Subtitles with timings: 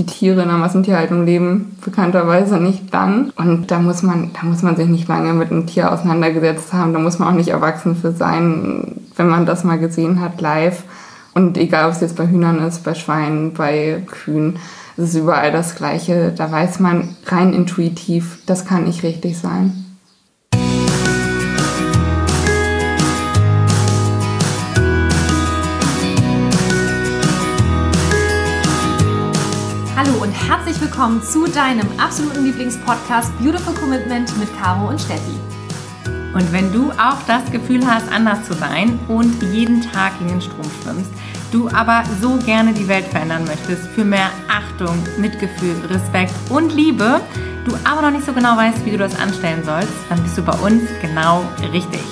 [0.00, 3.32] die Tiere in der Massentierhaltung leben bekannterweise nicht lang.
[3.36, 6.94] Und da muss man, da muss man sich nicht lange mit einem Tier auseinandergesetzt haben.
[6.94, 10.84] Da muss man auch nicht erwachsen für sein, wenn man das mal gesehen hat live.
[11.34, 14.58] Und egal, ob es jetzt bei Hühnern ist, bei Schweinen, bei Kühen,
[14.96, 16.32] es ist überall das Gleiche.
[16.34, 19.89] Da weiß man rein intuitiv, das kann nicht richtig sein.
[30.50, 35.38] Herzlich willkommen zu deinem absoluten Lieblingspodcast Beautiful Commitment mit Caro und Steffi.
[36.34, 40.40] Und wenn du auch das Gefühl hast, anders zu sein und jeden Tag gegen den
[40.40, 41.12] Strom schwimmst,
[41.52, 47.20] du aber so gerne die Welt verändern möchtest für mehr Achtung, Mitgefühl, Respekt und Liebe,
[47.64, 50.42] du aber noch nicht so genau weißt, wie du das anstellen sollst, dann bist du
[50.42, 52.02] bei uns genau richtig.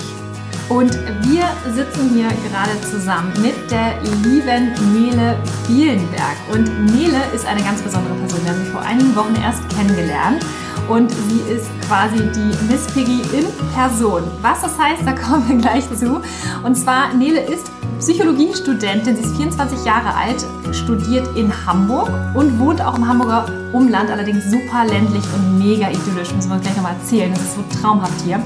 [0.69, 5.35] Und wir sitzen hier gerade zusammen mit der lieben Nele
[5.67, 6.37] Bielenberg.
[6.53, 8.39] Und Nele ist eine ganz besondere Person.
[8.43, 10.45] Wir haben sie vor einigen Wochen erst kennengelernt.
[10.87, 14.23] Und sie ist quasi die Miss Piggy in Person.
[14.41, 16.21] Was das heißt, da kommen wir gleich zu.
[16.63, 19.15] Und zwar, Nele ist Psychologiestudentin.
[19.15, 24.45] Sie ist 24 Jahre alt, studiert in Hamburg und wohnt auch im Hamburger Umland, allerdings
[24.45, 26.33] super ländlich und mega idyllisch.
[26.33, 27.31] Müssen wir uns gleich nochmal erzählen.
[27.33, 28.39] Das ist so traumhaft hier.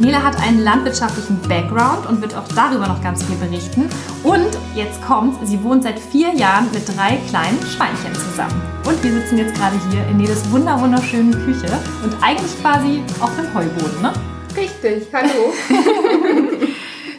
[0.00, 3.84] Nele hat einen landwirtschaftlichen Background und wird auch darüber noch ganz viel berichten.
[4.22, 8.62] Und jetzt kommt, sie wohnt seit vier Jahren mit drei kleinen Schweinchen zusammen.
[8.86, 11.70] Und wir sitzen jetzt gerade hier in Neles wunderschönen Küche
[12.02, 14.12] und eigentlich quasi auf dem Heuboden, ne?
[14.56, 15.52] Richtig, hallo.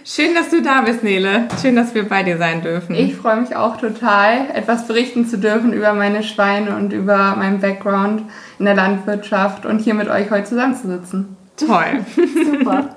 [0.03, 1.47] Schön, dass du da bist, Nele.
[1.61, 2.95] Schön, dass wir bei dir sein dürfen.
[2.95, 7.59] Ich freue mich auch total, etwas berichten zu dürfen über meine Schweine und über meinen
[7.59, 8.23] Background
[8.57, 11.37] in der Landwirtschaft und hier mit euch heute zusammenzusitzen.
[11.67, 12.05] Toll.
[12.59, 12.95] Super.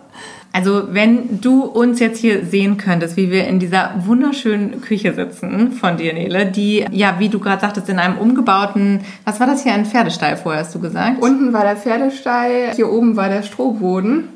[0.55, 5.73] Also wenn du uns jetzt hier sehen könntest, wie wir in dieser wunderschönen Küche sitzen
[5.73, 9.65] von dir, Nele, die, ja, wie du gerade sagtest, in einem umgebauten, was war das
[9.65, 11.21] hier, ein Pferdestall vorher, hast du gesagt?
[11.21, 14.29] Unten war der Pferdestall, hier oben war der Strohboden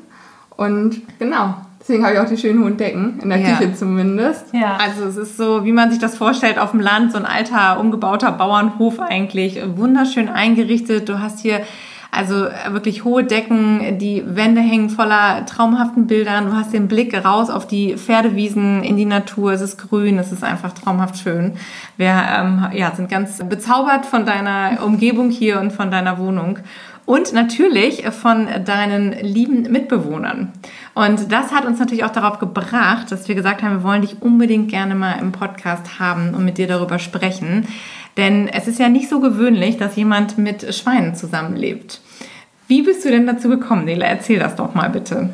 [0.57, 1.55] und genau.
[1.79, 3.55] Deswegen habe ich auch die schönen hohen Decken, in der ja.
[3.55, 4.53] Küche zumindest.
[4.53, 4.77] Ja.
[4.77, 7.79] Also es ist so, wie man sich das vorstellt, auf dem Land, so ein alter,
[7.79, 11.07] umgebauter Bauernhof eigentlich, wunderschön eingerichtet.
[11.07, 11.61] Du hast hier
[12.11, 16.47] also äh, wirklich hohe Decken, die Wände hängen voller traumhaften Bildern.
[16.47, 19.51] Du hast den Blick raus auf die Pferdewiesen, in die Natur.
[19.53, 21.53] Es ist grün, es ist einfach traumhaft schön.
[21.97, 26.59] Wir ähm, ja, sind ganz bezaubert von deiner Umgebung hier und von deiner Wohnung.
[27.09, 30.51] Und natürlich von deinen lieben Mitbewohnern.
[30.93, 34.21] Und das hat uns natürlich auch darauf gebracht, dass wir gesagt haben, wir wollen dich
[34.21, 37.65] unbedingt gerne mal im Podcast haben und mit dir darüber sprechen.
[38.15, 41.99] Denn es ist ja nicht so gewöhnlich, dass jemand mit Schweinen zusammenlebt.
[42.67, 44.05] Wie bist du denn dazu gekommen, Nele?
[44.05, 45.31] Erzähl das doch mal bitte.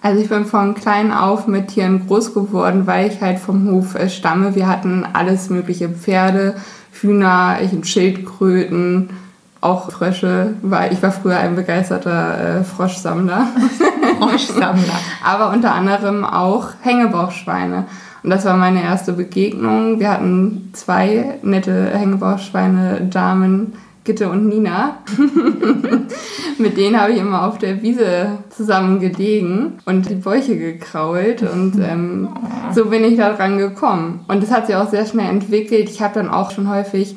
[0.00, 3.94] Also ich bin von klein auf mit Tieren groß geworden, weil ich halt vom Hof
[3.94, 4.54] äh, stamme.
[4.54, 6.54] Wir hatten alles mögliche Pferde,
[6.92, 9.10] Hühner, Schildkröten,
[9.60, 10.54] auch Frösche.
[10.90, 13.46] Ich war früher ein begeisterter äh, Froschsammler.
[14.18, 14.94] Froschsammler.
[15.24, 17.84] Aber unter anderem auch Hängebauchschweine.
[18.22, 19.98] Und das war meine erste Begegnung.
[19.98, 24.98] Wir hatten zwei nette Hängebauchschweine, Damen, Gitte und Nina.
[26.58, 31.42] Mit denen habe ich immer auf der Wiese zusammen gelegen und die Bäuche gekrault.
[31.42, 32.28] Und ähm,
[32.74, 34.20] so bin ich da dran gekommen.
[34.28, 35.88] Und das hat sich auch sehr schnell entwickelt.
[35.90, 37.16] Ich habe dann auch schon häufig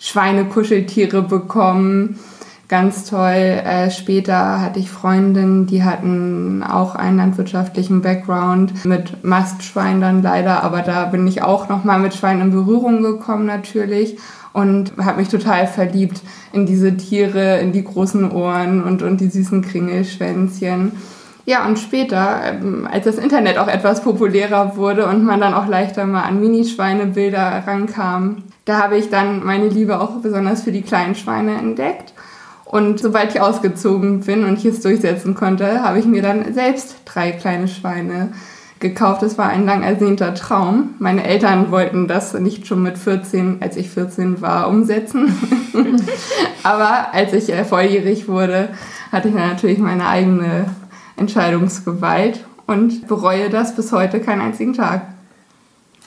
[0.00, 2.18] Schweinekuscheltiere bekommen
[2.70, 3.34] ganz toll.
[3.34, 10.62] Äh, später hatte ich Freundinnen, die hatten auch einen landwirtschaftlichen Background mit Mastschwein dann leider,
[10.62, 14.16] aber da bin ich auch noch mal mit Schweinen in Berührung gekommen natürlich
[14.52, 16.22] und habe mich total verliebt
[16.52, 20.92] in diese Tiere, in die großen Ohren und, und die süßen Kringelschwänzchen.
[21.46, 25.66] Ja, und später, ähm, als das Internet auch etwas populärer wurde und man dann auch
[25.66, 30.82] leichter mal an Minischweinebilder rankam, da habe ich dann meine Liebe auch besonders für die
[30.82, 32.14] kleinen Schweine entdeckt
[32.64, 36.98] und sobald ich ausgezogen bin und ich es durchsetzen konnte, habe ich mir dann selbst
[37.04, 38.30] drei kleine Schweine
[38.78, 39.22] gekauft.
[39.22, 40.94] Das war ein lang ersehnter Traum.
[41.00, 45.34] Meine Eltern wollten das nicht schon mit 14, als ich 14 war, umsetzen.
[46.62, 48.68] Aber als ich äh, volljährig wurde,
[49.10, 50.66] hatte ich dann natürlich meine eigene
[51.16, 55.08] Entscheidungsgewalt und bereue das bis heute keinen einzigen Tag.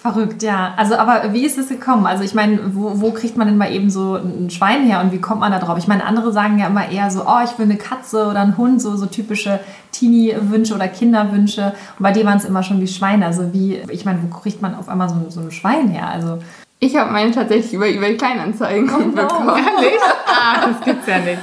[0.03, 0.73] Verrückt, ja.
[0.75, 2.05] Also, aber wie ist es gekommen?
[2.05, 5.13] Also, ich meine, wo, wo kriegt man denn mal eben so ein Schwein her und
[5.13, 5.77] wie kommt man da drauf?
[5.77, 8.57] Ich meine, andere sagen ja immer eher so, oh, ich will eine Katze oder einen
[8.57, 9.61] Hund, so, so typische
[9.93, 11.71] Teenie-Wünsche oder Kinderwünsche.
[11.97, 13.25] Und bei dir waren es immer schon die Schweine.
[13.25, 16.09] Also, wie, ich meine, wo kriegt man auf einmal so, so ein Schwein her?
[16.09, 16.39] Also,
[16.81, 19.11] ich habe meine tatsächlich über eBay Kleinanzeigen oh no.
[19.11, 19.49] bekommen.
[19.49, 19.99] Ehrlich?
[20.35, 21.37] Ah, das gibt's ja nicht.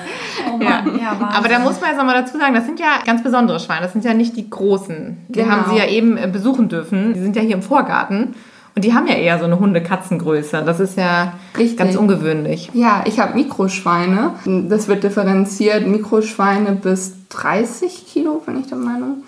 [0.47, 1.15] Oh Mann, ja.
[1.15, 3.83] ja Aber da muss man jetzt nochmal dazu sagen, das sind ja ganz besondere Schweine.
[3.83, 5.17] Das sind ja nicht die großen.
[5.29, 5.57] Wir genau.
[5.57, 7.15] haben sie ja eben besuchen dürfen.
[7.15, 8.35] Die sind ja hier im Vorgarten.
[8.75, 10.63] Und die haben ja eher so eine Hunde-Katzengröße.
[10.65, 11.77] Das ist ja Richtig.
[11.77, 12.71] ganz ungewöhnlich.
[12.73, 14.35] Ja, ich habe Mikroschweine.
[14.69, 15.87] Das wird differenziert.
[15.87, 19.25] Mikroschweine bis 30 Kilo, bin ich der Meinung.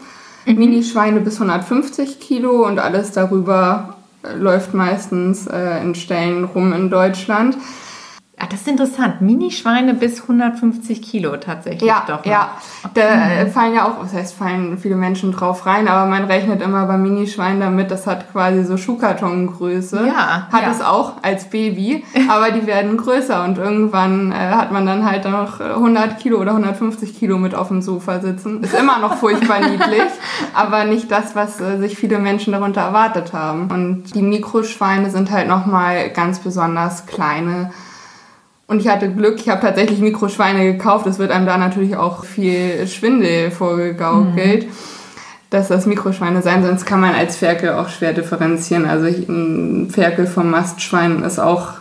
[0.46, 6.90] Minischweine bis 150 Kilo und alles darüber äh, läuft meistens äh, in Stellen rum in
[6.90, 7.56] Deutschland.
[8.38, 9.20] Ah, das ist interessant.
[9.20, 12.24] Minischweine bis 150 Kilo tatsächlich Ja, doch.
[12.24, 12.26] noch.
[12.26, 12.50] ja.
[12.94, 16.60] Da äh, fallen ja auch, was heißt, fallen viele Menschen drauf rein, aber man rechnet
[16.62, 20.06] immer beim Minischwein damit, das hat quasi so Schuhkartongröße.
[20.06, 20.70] Ja, Hat ja.
[20.70, 25.24] es auch als Baby, aber die werden größer und irgendwann äh, hat man dann halt
[25.30, 28.62] noch 100 Kilo oder 150 Kilo mit auf dem Sofa sitzen.
[28.64, 30.10] Ist immer noch furchtbar niedlich,
[30.54, 33.70] aber nicht das, was äh, sich viele Menschen darunter erwartet haben.
[33.70, 37.70] Und die Mikroschweine sind halt nochmal ganz besonders kleine.
[38.66, 41.06] Und ich hatte Glück, ich habe tatsächlich Mikroschweine gekauft.
[41.06, 44.66] Es wird einem da natürlich auch viel Schwindel vorgegaukelt,
[45.50, 48.86] dass das Mikroschweine sein, sonst kann man als Ferkel auch schwer differenzieren.
[48.86, 51.72] Also ich, ein Ferkel vom Mastschwein ist auch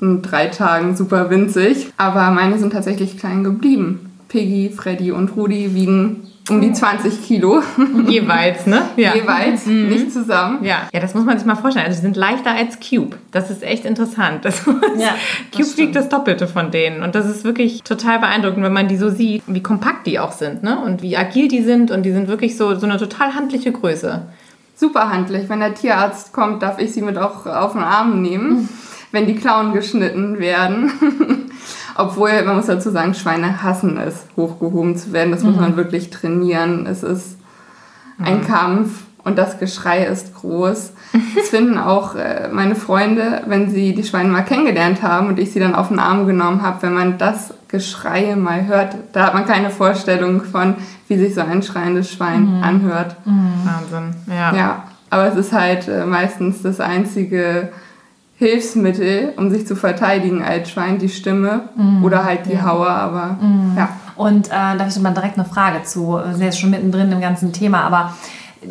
[0.00, 1.92] in drei Tagen super winzig.
[1.96, 4.10] Aber meine sind tatsächlich klein geblieben.
[4.28, 7.62] Piggy, Freddy und Rudi wiegen um die 20 Kilo
[8.08, 8.82] Jeweils, ne?
[8.96, 9.14] Ja.
[9.14, 10.64] jeweils, nicht zusammen.
[10.64, 10.88] Ja.
[10.92, 11.86] ja, das muss man sich mal vorstellen.
[11.86, 13.16] Also, die sind leichter als Cube.
[13.30, 14.44] Das ist echt interessant.
[14.44, 15.14] Das Ja,
[15.52, 17.02] Cube das wiegt das Doppelte von denen.
[17.02, 20.32] Und das ist wirklich total beeindruckend, wenn man die so sieht, wie kompakt die auch
[20.32, 20.78] sind, ne?
[20.80, 21.90] Und wie agil die sind.
[21.90, 24.22] Und die sind wirklich so, so eine total handliche Größe.
[24.74, 25.48] super handlich.
[25.48, 28.68] Wenn der Tierarzt kommt, darf ich sie mit auch auf den Arm nehmen,
[29.12, 30.92] wenn die Klauen geschnitten werden.
[31.96, 35.30] Obwohl, man muss dazu sagen, Schweine hassen es, hochgehoben zu werden.
[35.30, 36.86] Das muss man wirklich trainieren.
[36.86, 37.38] Es ist
[38.18, 40.92] ein Kampf und das Geschrei ist groß.
[41.36, 45.52] Das finden auch äh, meine Freunde, wenn sie die Schweine mal kennengelernt haben und ich
[45.52, 49.34] sie dann auf den Arm genommen habe, wenn man das Geschrei mal hört, da hat
[49.34, 50.74] man keine Vorstellung von,
[51.08, 53.16] wie sich so ein schreiendes Schwein anhört.
[53.24, 54.14] Wahnsinn.
[54.26, 54.54] Ja.
[54.54, 57.68] Ja, aber es ist halt äh, meistens das einzige
[58.40, 61.68] Hilfsmittel, um sich zu verteidigen als Schwein, die Stimme
[62.02, 63.36] oder halt die Haue, aber
[63.76, 63.90] ja.
[64.16, 66.12] Und äh, da habe ich mal direkt eine Frage zu.
[66.12, 68.14] Wir sind jetzt schon mittendrin im ganzen Thema, aber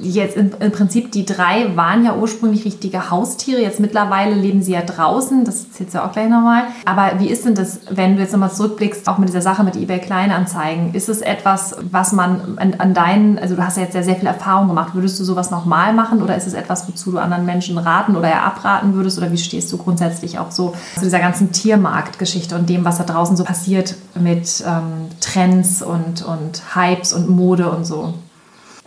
[0.01, 3.61] jetzt im, im Prinzip die drei waren ja ursprünglich richtige Haustiere.
[3.61, 5.45] Jetzt mittlerweile leben sie ja draußen.
[5.45, 6.63] Das zählt ja auch gleich nochmal.
[6.85, 9.75] Aber wie ist denn das, wenn du jetzt nochmal zurückblickst, auch mit dieser Sache mit
[9.75, 10.93] eBay Kleinanzeigen?
[10.93, 14.15] Ist es etwas, was man an, an deinen, also du hast ja jetzt sehr, sehr
[14.15, 14.93] viel Erfahrung gemacht.
[14.93, 18.29] Würdest du sowas nochmal machen oder ist es etwas, wozu du anderen Menschen raten oder
[18.29, 19.17] ja abraten würdest?
[19.17, 23.03] Oder wie stehst du grundsätzlich auch so zu dieser ganzen Tiermarktgeschichte und dem, was da
[23.03, 28.13] draußen so passiert mit ähm, Trends und, und Hypes und Mode und so?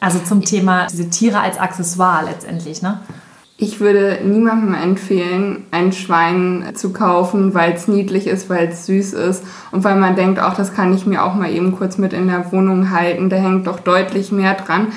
[0.03, 2.99] Also zum Thema diese Tiere als Accessoire letztendlich, ne?
[3.57, 9.13] Ich würde niemandem empfehlen, ein Schwein zu kaufen, weil es niedlich ist, weil es süß
[9.13, 12.13] ist und weil man denkt, auch das kann ich mir auch mal eben kurz mit
[12.13, 13.31] in der Wohnung halten.
[13.31, 14.89] Da hängt doch deutlich mehr dran.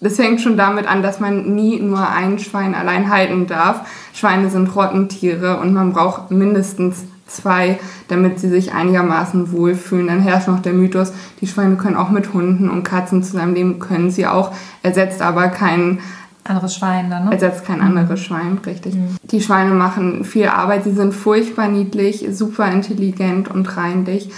[0.00, 3.80] Das fängt schon damit an, dass man nie nur ein Schwein allein halten darf.
[4.14, 7.78] Schweine sind Rottentiere und man braucht mindestens zwei,
[8.08, 10.06] damit sie sich einigermaßen wohlfühlen.
[10.06, 14.10] Dann herrscht noch der Mythos, die Schweine können auch mit Hunden und Katzen zusammenleben, können
[14.10, 14.52] sie auch,
[14.82, 16.00] ersetzt aber keinen
[16.44, 17.32] Anderes Schwein dann, ne?
[17.32, 18.94] ersetzt kein anderes Schwein, richtig.
[19.24, 24.30] Die Schweine machen viel Arbeit, sie sind furchtbar niedlich, super intelligent und reinlich.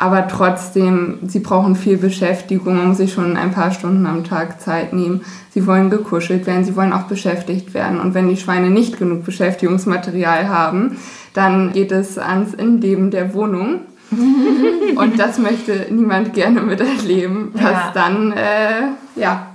[0.00, 2.74] Aber trotzdem, sie brauchen viel Beschäftigung.
[2.74, 5.20] Man muss sich schon ein paar Stunden am Tag Zeit nehmen.
[5.50, 8.00] Sie wollen gekuschelt werden, sie wollen auch beschäftigt werden.
[8.00, 10.96] Und wenn die Schweine nicht genug Beschäftigungsmaterial haben,
[11.34, 13.80] dann geht es ans Innenleben der Wohnung.
[14.96, 17.90] Und das möchte niemand gerne miterleben, was Ja.
[17.94, 19.46] dann äh, ja,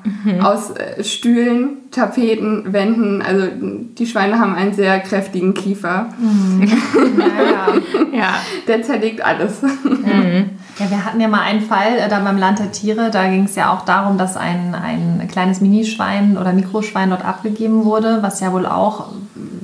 [0.42, 6.08] aus äh, Stühlen, Tapeten, Wänden, also die Schweine haben einen sehr kräftigen Kiefer.
[7.18, 8.18] Ja, ja.
[8.18, 8.30] Ja.
[8.68, 9.62] Der zerlegt alles.
[9.62, 13.10] Ja, wir hatten ja mal einen Fall äh, da beim Land der Tiere.
[13.12, 17.86] Da ging es ja auch darum, dass ein, ein kleines Minischwein oder Mikroschwein dort abgegeben
[17.86, 19.08] wurde, was ja wohl auch,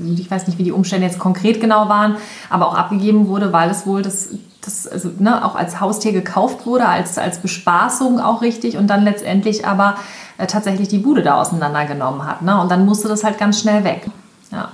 [0.05, 2.15] ich weiß nicht, wie die Umstände jetzt konkret genau waren,
[2.49, 4.29] aber auch abgegeben wurde, weil es wohl das,
[4.61, 9.03] das also, ne, auch als Haustier gekauft wurde, als, als Bespaßung auch richtig und dann
[9.03, 9.95] letztendlich aber
[10.37, 12.41] äh, tatsächlich die Bude da auseinandergenommen hat.
[12.41, 12.59] Ne?
[12.59, 14.07] Und dann musste das halt ganz schnell weg.
[14.51, 14.71] Ja.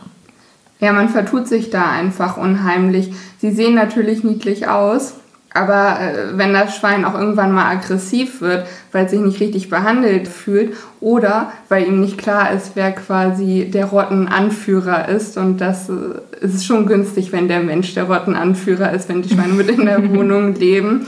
[0.80, 3.12] Ja, man vertut sich da einfach unheimlich.
[3.40, 5.16] Sie sehen natürlich niedlich aus,
[5.58, 9.70] aber äh, wenn das Schwein auch irgendwann mal aggressiv wird, weil es sich nicht richtig
[9.70, 15.90] behandelt fühlt oder weil ihm nicht klar ist, wer quasi der Rottenanführer ist und das
[15.90, 19.86] äh, ist schon günstig, wenn der Mensch der Rottenanführer ist, wenn die Schweine mit in
[19.86, 21.08] der Wohnung leben,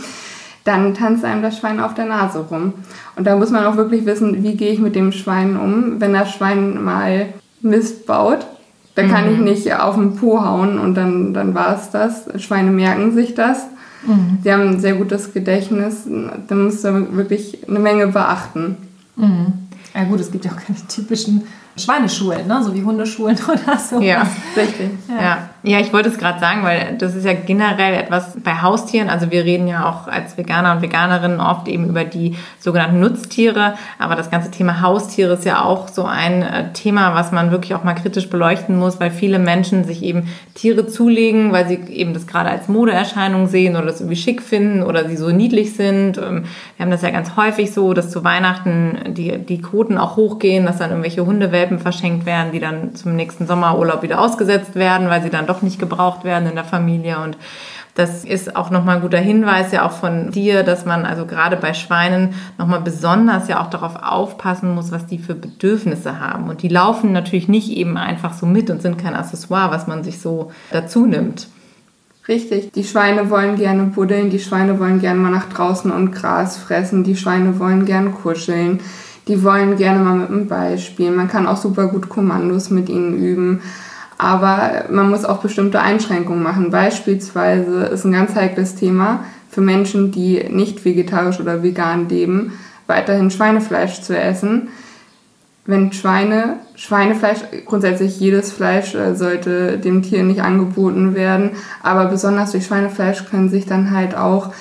[0.63, 2.73] dann tanzt einem das Schwein auf der Nase rum.
[3.15, 6.13] Und da muss man auch wirklich wissen, wie gehe ich mit dem Schwein um, wenn
[6.13, 7.27] das Schwein mal
[7.61, 8.45] Mist baut.
[8.95, 12.27] Da kann ich nicht auf den Po hauen und dann, dann war es das.
[12.41, 13.67] Schweine merken sich das.
[14.43, 16.07] Sie haben ein sehr gutes Gedächtnis.
[16.47, 18.77] Da musst du wirklich eine Menge beachten.
[19.93, 21.43] Ja gut, es gibt ja auch keine typischen
[21.77, 22.61] Schweineschulen, ne?
[22.63, 24.01] so wie Hundeschulen oder so.
[24.01, 24.89] Ja, richtig.
[25.07, 25.21] Ja.
[25.21, 25.49] ja.
[25.63, 25.79] ja.
[25.79, 29.09] ich wollte es gerade sagen, weil das ist ja generell etwas bei Haustieren.
[29.09, 33.75] Also wir reden ja auch als Veganer und Veganerinnen oft eben über die sogenannten Nutztiere.
[33.97, 37.75] Aber das ganze Thema Haustiere ist ja auch so ein äh, Thema, was man wirklich
[37.75, 42.13] auch mal kritisch beleuchten muss, weil viele Menschen sich eben Tiere zulegen, weil sie eben
[42.13, 46.17] das gerade als Modeerscheinung sehen oder das irgendwie schick finden oder sie so niedlich sind.
[46.17, 46.43] Ähm,
[46.75, 50.65] wir haben das ja ganz häufig so, dass zu Weihnachten die, die Quoten auch hochgehen,
[50.65, 55.09] dass dann irgendwelche Hundewelpen Welpen verschenkt werden, die dann zum nächsten Sommerurlaub wieder ausgesetzt werden,
[55.09, 57.19] weil sie dann doch nicht gebraucht werden in der Familie.
[57.19, 57.37] Und
[57.95, 61.57] das ist auch nochmal ein guter Hinweis ja auch von dir, dass man also gerade
[61.57, 66.49] bei Schweinen nochmal besonders ja auch darauf aufpassen muss, was die für Bedürfnisse haben.
[66.49, 70.05] Und die laufen natürlich nicht eben einfach so mit und sind kein Accessoire, was man
[70.05, 71.47] sich so dazu nimmt.
[72.29, 76.57] Richtig, die Schweine wollen gerne buddeln, die Schweine wollen gerne mal nach draußen und Gras
[76.57, 78.79] fressen, die Schweine wollen gerne kuscheln
[79.27, 81.15] die wollen gerne mal mit dem Ball spielen.
[81.15, 83.61] Man kann auch super gut Kommandos mit ihnen üben.
[84.17, 86.71] Aber man muss auch bestimmte Einschränkungen machen.
[86.71, 92.53] Beispielsweise ist ein ganz heikles Thema für Menschen, die nicht vegetarisch oder vegan leben,
[92.87, 94.67] weiterhin Schweinefleisch zu essen.
[95.65, 101.51] Wenn Schweine, Schweinefleisch, grundsätzlich jedes Fleisch äh, sollte dem Tier nicht angeboten werden,
[101.83, 104.51] aber besonders durch Schweinefleisch können sich dann halt auch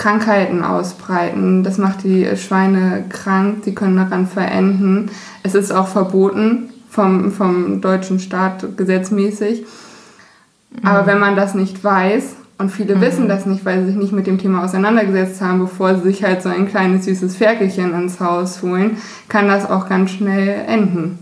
[0.00, 1.62] Krankheiten ausbreiten.
[1.62, 5.10] Das macht die Schweine krank, sie können daran verenden.
[5.42, 9.60] Es ist auch verboten vom, vom deutschen Staat gesetzmäßig.
[10.70, 10.86] Mhm.
[10.86, 13.00] Aber wenn man das nicht weiß, und viele mhm.
[13.02, 16.24] wissen das nicht, weil sie sich nicht mit dem Thema auseinandergesetzt haben, bevor sie sich
[16.24, 18.96] halt so ein kleines süßes Ferkelchen ins Haus holen,
[19.28, 21.18] kann das auch ganz schnell enden.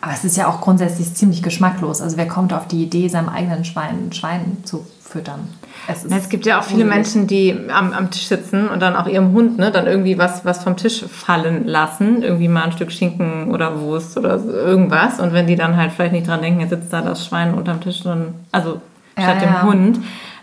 [0.00, 2.00] Aber es ist ja auch grundsätzlich ziemlich geschmacklos.
[2.00, 5.48] Also wer kommt auf die Idee, seinem eigenen Schwein, Schwein zu füttern?
[5.88, 9.08] Es, es, gibt ja auch viele Menschen, die am, am, Tisch sitzen und dann auch
[9.08, 12.22] ihrem Hund ne, dann irgendwie was, was vom Tisch fallen lassen.
[12.22, 15.18] Irgendwie mal ein Stück Schinken oder Wurst oder irgendwas.
[15.18, 17.80] Und wenn die dann halt vielleicht nicht dran denken, jetzt sitzt da das Schwein unterm
[17.80, 18.80] Tisch, dann, also
[19.14, 19.62] statt ja, dem ja.
[19.62, 19.98] Hund,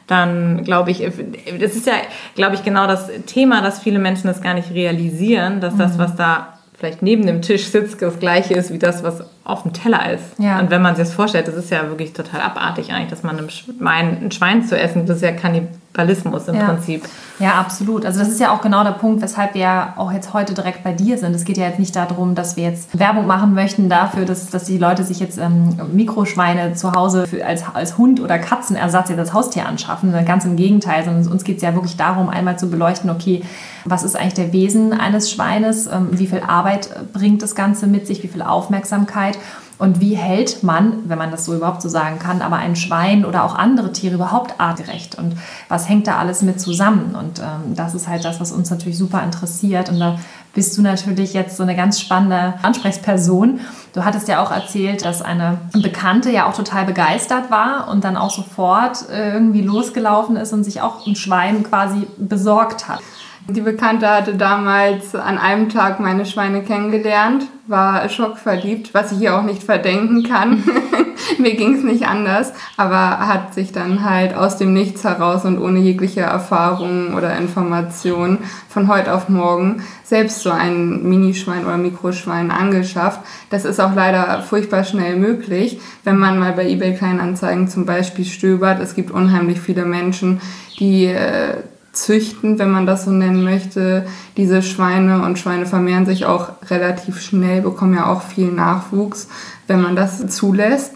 [0.08, 1.94] dann glaube ich, das ist ja,
[2.36, 6.00] glaube ich, genau das Thema, dass viele Menschen das gar nicht realisieren, dass das, mhm.
[6.00, 9.74] was da vielleicht neben dem Tisch sitzt, das gleiche ist wie das, was auf dem
[9.74, 10.40] Teller ist.
[10.40, 10.60] Ja.
[10.60, 13.38] Und wenn man sich das vorstellt, das ist ja wirklich total abartig eigentlich, dass man
[13.38, 15.34] einem Schwein, ein Schwein zu essen, das ist ja
[15.94, 16.66] Kannibalismus im ja.
[16.66, 17.04] Prinzip.
[17.40, 18.06] Ja, absolut.
[18.06, 20.84] Also das ist ja auch genau der Punkt, weshalb wir ja auch jetzt heute direkt
[20.84, 21.34] bei dir sind.
[21.34, 24.66] Es geht ja jetzt nicht darum, dass wir jetzt Werbung machen möchten dafür, dass, dass
[24.66, 29.20] die Leute sich jetzt ähm, Mikroschweine zu Hause für, als, als Hund- oder Katzenersatz jetzt
[29.20, 30.14] als Haustier anschaffen.
[30.26, 33.42] Ganz im Gegenteil, sondern uns geht es ja wirklich darum, einmal zu beleuchten, okay,
[33.86, 38.06] was ist eigentlich der Wesen eines Schweines, ähm, wie viel Arbeit bringt das Ganze mit
[38.06, 39.38] sich, wie viel Aufmerksamkeit
[39.80, 43.24] und wie hält man, wenn man das so überhaupt so sagen kann, aber ein Schwein
[43.24, 45.16] oder auch andere Tiere überhaupt artgerecht?
[45.16, 45.38] Und
[45.70, 47.16] was hängt da alles mit zusammen?
[47.16, 49.88] Und ähm, das ist halt das, was uns natürlich super interessiert.
[49.88, 50.20] Und da
[50.54, 53.62] bist du natürlich jetzt so eine ganz spannende Ansprechperson.
[53.94, 58.18] Du hattest ja auch erzählt, dass eine Bekannte ja auch total begeistert war und dann
[58.18, 63.00] auch sofort äh, irgendwie losgelaufen ist und sich auch ein Schwein quasi besorgt hat.
[63.52, 69.36] Die Bekannte hatte damals an einem Tag meine Schweine kennengelernt, war schockverliebt, was ich ihr
[69.36, 70.64] auch nicht verdenken kann.
[71.40, 75.60] Mir ging es nicht anders, aber hat sich dann halt aus dem Nichts heraus und
[75.60, 82.52] ohne jegliche Erfahrung oder Information von heute auf morgen selbst so ein Minischwein oder Mikroschwein
[82.52, 83.22] angeschafft.
[83.50, 88.26] Das ist auch leider furchtbar schnell möglich, wenn man mal bei eBay Kleinanzeigen zum Beispiel
[88.26, 88.80] stöbert.
[88.80, 90.40] Es gibt unheimlich viele Menschen,
[90.80, 91.58] die äh,
[91.92, 94.06] züchten, wenn man das so nennen möchte,
[94.38, 99.28] diese Schweine und Schweine vermehren sich auch relativ schnell, bekommen ja auch viel Nachwuchs,
[99.68, 100.94] wenn man das zulässt.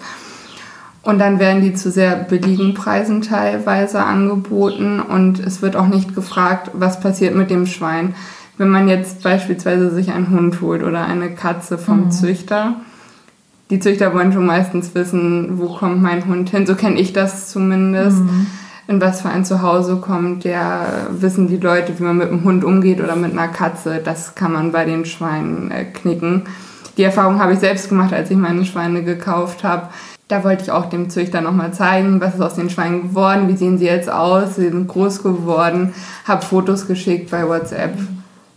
[1.01, 6.15] Und dann werden die zu sehr billigen Preisen teilweise angeboten und es wird auch nicht
[6.15, 8.15] gefragt, was passiert mit dem Schwein.
[8.57, 12.11] Wenn man jetzt beispielsweise sich einen Hund holt oder eine Katze vom mhm.
[12.11, 12.75] Züchter,
[13.69, 16.67] die Züchter wollen schon meistens wissen, wo kommt mein Hund hin.
[16.67, 18.19] So kenne ich das zumindest.
[18.19, 18.47] Mhm
[18.87, 22.63] in was für ein Zuhause kommt, der wissen die Leute, wie man mit einem Hund
[22.63, 24.01] umgeht oder mit einer Katze.
[24.03, 26.43] Das kann man bei den Schweinen äh, knicken.
[26.97, 29.89] Die Erfahrung habe ich selbst gemacht, als ich meine Schweine gekauft habe.
[30.27, 33.57] Da wollte ich auch dem Züchter nochmal zeigen, was ist aus den Schweinen geworden, wie
[33.57, 35.93] sehen sie jetzt aus, sie sind groß geworden,
[36.25, 37.97] habe Fotos geschickt bei WhatsApp.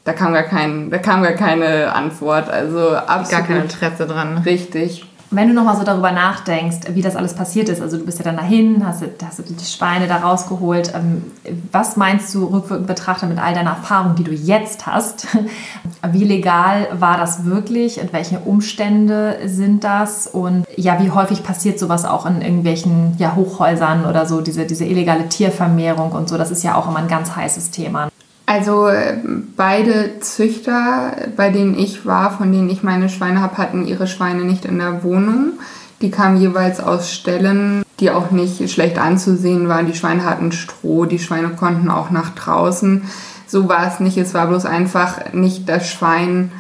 [0.04, 3.30] Da kam gar, kein, da kam gar keine Antwort, also absolut.
[3.30, 4.38] Gar kein Interesse dran.
[4.38, 5.04] Richtig.
[5.30, 8.24] Wenn du nochmal so darüber nachdenkst, wie das alles passiert ist, also du bist ja
[8.24, 11.24] dann dahin, hast, hast du die Schweine da rausgeholt, ähm,
[11.72, 15.26] was meinst du rückwirkend betrachtet mit all deiner Erfahrung, die du jetzt hast?
[16.12, 20.28] Wie legal war das wirklich und welche Umstände sind das?
[20.28, 24.84] Und ja, wie häufig passiert sowas auch in irgendwelchen ja, Hochhäusern oder so, diese, diese
[24.84, 28.08] illegale Tiervermehrung und so, das ist ja auch immer ein ganz heißes Thema.
[28.46, 29.18] Also äh,
[29.56, 34.44] beide Züchter, bei denen ich war, von denen ich meine Schweine habe, hatten ihre Schweine
[34.44, 35.54] nicht in der Wohnung.
[36.00, 39.86] Die kamen jeweils aus Ställen, die auch nicht schlecht anzusehen waren.
[39.86, 43.02] Die Schweine hatten Stroh, die Schweine konnten auch nach draußen.
[43.48, 44.16] So war es nicht.
[44.16, 46.52] Es war bloß einfach nicht das Schwein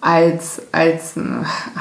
[0.00, 1.14] als, als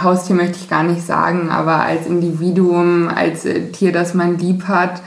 [0.02, 4.68] Haustier möchte ich gar nicht sagen, aber als Individuum, als äh, Tier, das man lieb
[4.68, 5.02] hat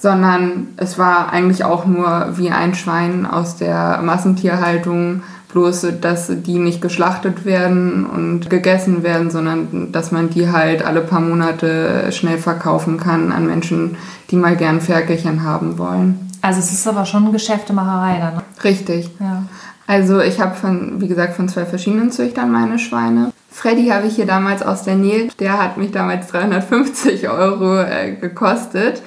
[0.00, 6.58] sondern es war eigentlich auch nur wie ein Schwein aus der Massentierhaltung, bloß dass die
[6.58, 12.38] nicht geschlachtet werden und gegessen werden, sondern dass man die halt alle paar Monate schnell
[12.38, 13.96] verkaufen kann an Menschen,
[14.30, 16.30] die mal gern Ferkelchen haben wollen.
[16.40, 18.34] Also es ist aber schon Geschäftemacherei dann.
[18.36, 18.42] Ne?
[18.64, 19.10] Richtig.
[19.20, 19.42] Ja.
[19.86, 23.32] Also ich habe von, wie gesagt, von zwei verschiedenen Züchtern meine Schweine.
[23.50, 25.28] Freddy habe ich hier damals aus der Nähe.
[25.40, 29.02] Der hat mich damals 350 Euro äh, gekostet.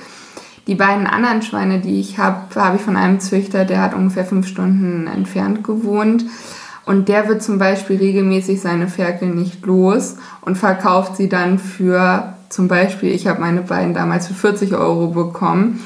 [0.67, 4.23] Die beiden anderen Schweine, die ich habe, habe ich von einem Züchter, der hat ungefähr
[4.23, 6.25] fünf Stunden entfernt gewohnt.
[6.85, 12.33] Und der wird zum Beispiel regelmäßig seine Ferkel nicht los und verkauft sie dann für,
[12.49, 15.81] zum Beispiel, ich habe meine beiden damals für 40 Euro bekommen.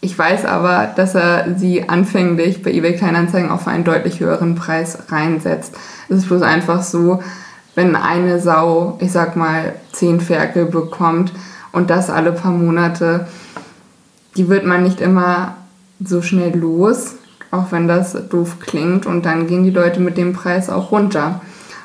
[0.00, 4.98] Ich weiß aber, dass er sie anfänglich bei eBay Kleinanzeigen auf einen deutlich höheren Preis
[5.10, 5.74] reinsetzt.
[6.10, 7.22] Es ist bloß einfach so,
[7.74, 11.32] wenn eine Sau, ich sag mal, zehn Ferkel bekommt
[11.72, 13.26] und das alle paar Monate,
[14.36, 15.56] die wird man nicht immer
[16.02, 17.16] so schnell los,
[17.50, 19.06] auch wenn das doof klingt.
[19.06, 21.40] Und dann gehen die Leute mit dem Preis auch runter.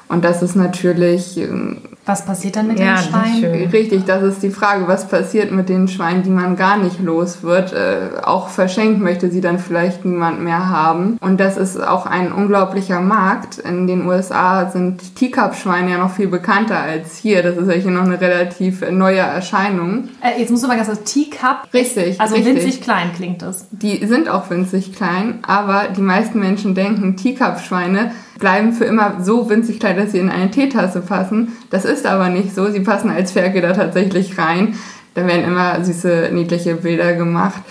[0.09, 1.77] Und das ist natürlich ähm,
[2.09, 3.69] was passiert dann mit ja, den Schweinen?
[3.69, 4.87] Richtig, das ist die Frage.
[4.87, 7.71] Was passiert mit den Schweinen, die man gar nicht los wird?
[7.71, 11.17] Äh, auch verschenkt möchte sie dann vielleicht niemand mehr haben.
[11.21, 13.59] Und das ist auch ein unglaublicher Markt.
[13.59, 17.43] In den USA sind Teacup-Schweine ja noch viel bekannter als hier.
[17.43, 20.09] Das ist ja hier noch eine relativ neue Erscheinung.
[20.21, 21.71] Äh, jetzt musst du mal ganz sagen, Teacup.
[21.75, 22.19] Richtig.
[22.19, 22.55] Also richtig.
[22.55, 23.67] winzig klein klingt das.
[23.69, 29.49] Die sind auch winzig klein, aber die meisten Menschen denken, Teacup-Schweine bleiben für immer so
[29.49, 31.49] winzig klein, dass sie in eine Teetasse passen.
[31.69, 32.71] Das ist aber nicht so.
[32.71, 34.75] Sie passen als Ferkel da tatsächlich rein.
[35.13, 37.61] Da werden immer süße, niedliche Bilder gemacht.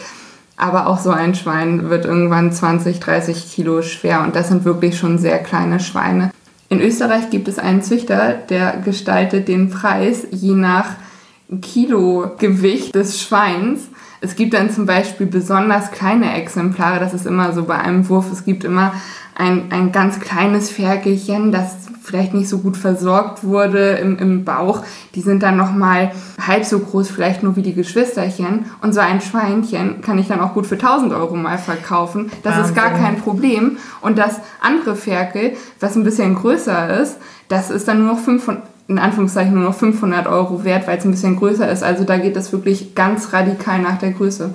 [0.56, 4.98] Aber auch so ein Schwein wird irgendwann 20, 30 Kilo schwer und das sind wirklich
[4.98, 6.30] schon sehr kleine Schweine.
[6.68, 10.96] In Österreich gibt es einen Züchter, der gestaltet den Preis je nach
[11.62, 13.88] Kilogewicht des Schweins.
[14.20, 18.30] Es gibt dann zum Beispiel besonders kleine Exemplare, das ist immer so bei einem Wurf,
[18.32, 18.92] es gibt immer
[19.36, 24.82] ein, ein ganz kleines Ferkelchen, das vielleicht nicht so gut versorgt wurde im, im Bauch,
[25.14, 26.10] die sind dann nochmal
[26.44, 28.64] halb so groß, vielleicht nur wie die Geschwisterchen.
[28.80, 32.30] Und so ein Schweinchen kann ich dann auch gut für 1000 Euro mal verkaufen.
[32.42, 32.74] Das Wahnsinn.
[32.74, 33.76] ist gar kein Problem.
[34.00, 37.18] Und das andere Ferkel, was ein bisschen größer ist,
[37.48, 41.04] das ist dann nur noch 500, in Anführungszeichen nur noch 500 Euro wert, weil es
[41.04, 41.82] ein bisschen größer ist.
[41.82, 44.54] Also da geht das wirklich ganz radikal nach der Größe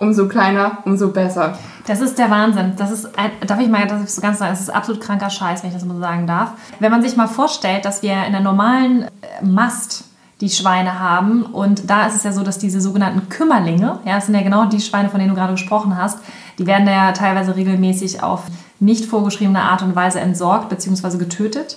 [0.00, 1.58] umso kleiner, umso besser.
[1.86, 2.72] Das ist der Wahnsinn.
[2.76, 3.08] Das ist,
[3.46, 5.84] darf ich mal das ist ganz sagen, das ist absolut kranker Scheiß, wenn ich das
[5.84, 6.52] mal so sagen darf.
[6.78, 10.04] Wenn man sich mal vorstellt, dass wir in der normalen äh, Mast
[10.40, 14.26] die Schweine haben und da ist es ja so, dass diese sogenannten Kümmerlinge, ja, das
[14.26, 16.18] sind ja genau die Schweine, von denen du gerade gesprochen hast,
[16.58, 18.44] die werden ja teilweise regelmäßig auf
[18.78, 21.18] nicht vorgeschriebene Art und Weise entsorgt bzw.
[21.18, 21.76] getötet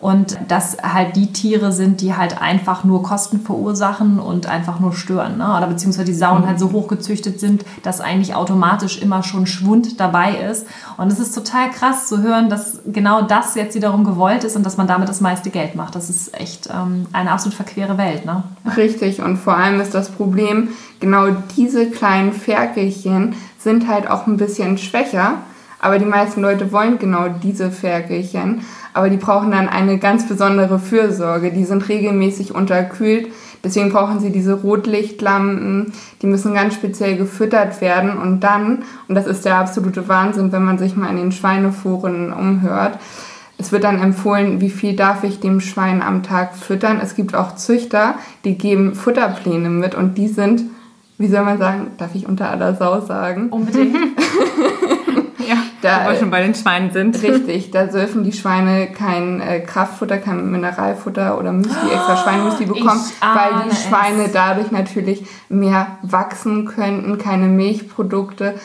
[0.00, 4.94] und dass halt die Tiere sind, die halt einfach nur Kosten verursachen und einfach nur
[4.94, 5.36] stören.
[5.36, 5.54] Ne?
[5.56, 10.36] Oder beziehungsweise die Sauen halt so hochgezüchtet sind, dass eigentlich automatisch immer schon Schwund dabei
[10.36, 10.66] ist.
[10.96, 14.64] Und es ist total krass zu hören, dass genau das jetzt wiederum gewollt ist und
[14.64, 15.94] dass man damit das meiste Geld macht.
[15.94, 18.24] Das ist echt ähm, eine absolut verquere Welt.
[18.24, 18.42] Ne?
[18.78, 19.20] Richtig.
[19.20, 24.78] Und vor allem ist das Problem, genau diese kleinen Ferkelchen sind halt auch ein bisschen
[24.78, 25.34] schwächer.
[25.82, 30.78] Aber die meisten Leute wollen genau diese Ferkelchen aber die brauchen dann eine ganz besondere
[30.78, 31.52] Fürsorge.
[31.52, 33.28] Die sind regelmäßig unterkühlt.
[33.62, 35.92] Deswegen brauchen sie diese Rotlichtlampen.
[36.22, 38.16] Die müssen ganz speziell gefüttert werden.
[38.16, 42.32] Und dann, und das ist der absolute Wahnsinn, wenn man sich mal in den Schweineforen
[42.32, 42.98] umhört,
[43.60, 46.98] es wird dann empfohlen, wie viel darf ich dem Schwein am Tag füttern.
[47.02, 50.62] Es gibt auch Züchter, die geben Futterpläne mit und die sind,
[51.18, 53.50] wie soll man sagen, darf ich unter aller Sau sagen?
[53.50, 53.94] Unbedingt.
[55.82, 57.22] Da, Wo wir schon bei den Schweinen sind.
[57.22, 63.00] Richtig, da dürfen die Schweine kein äh, Kraftfutter, kein Mineralfutter oder Müsli, extra Schweinemüsli bekommen,
[63.20, 64.32] weil die Schweine es.
[64.32, 68.56] dadurch natürlich mehr wachsen könnten, keine Milchprodukte,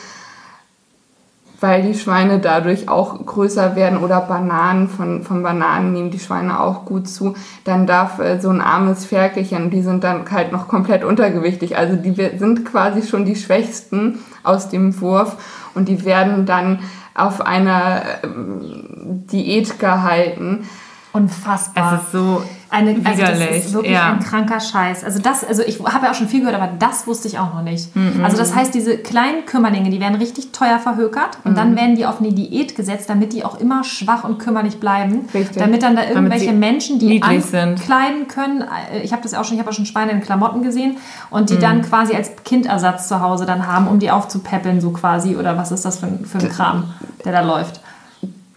[1.60, 6.60] weil die Schweine dadurch auch größer werden oder Bananen, von, von Bananen nehmen die Schweine
[6.60, 10.68] auch gut zu, dann darf äh, so ein armes Ferkelchen, die sind dann halt noch
[10.68, 15.36] komplett untergewichtig, also die sind quasi schon die Schwächsten aus dem Wurf
[15.74, 16.80] und die werden dann
[17.16, 20.68] auf einer ähm, Diät gehalten.
[21.16, 21.94] Unfassbar.
[21.94, 24.12] Es ist so eine, also das ist wirklich ja.
[24.12, 25.04] ein kranker Scheiß.
[25.04, 27.54] Also das, also ich habe ja auch schon viel gehört, aber das wusste ich auch
[27.54, 27.94] noch nicht.
[27.94, 28.24] Mhm.
[28.24, 31.56] Also das heißt, diese kleinen Kümmerlinge, die werden richtig teuer verhökert und Mhm.
[31.56, 35.26] dann werden die auf eine Diät gesetzt, damit die auch immer schwach und kümmerlich bleiben.
[35.32, 35.56] Richtig.
[35.56, 38.62] Damit dann da irgendwelche Menschen, die ankleiden können.
[38.92, 40.96] äh, Ich habe das auch schon, ich habe auch schon Schweine in Klamotten gesehen
[41.30, 41.60] und die Mhm.
[41.60, 45.36] dann quasi als Kindersatz zu Hause dann haben, um die aufzupäppeln so quasi.
[45.36, 46.92] Oder was ist das für, für ein Kram,
[47.24, 47.80] der da läuft?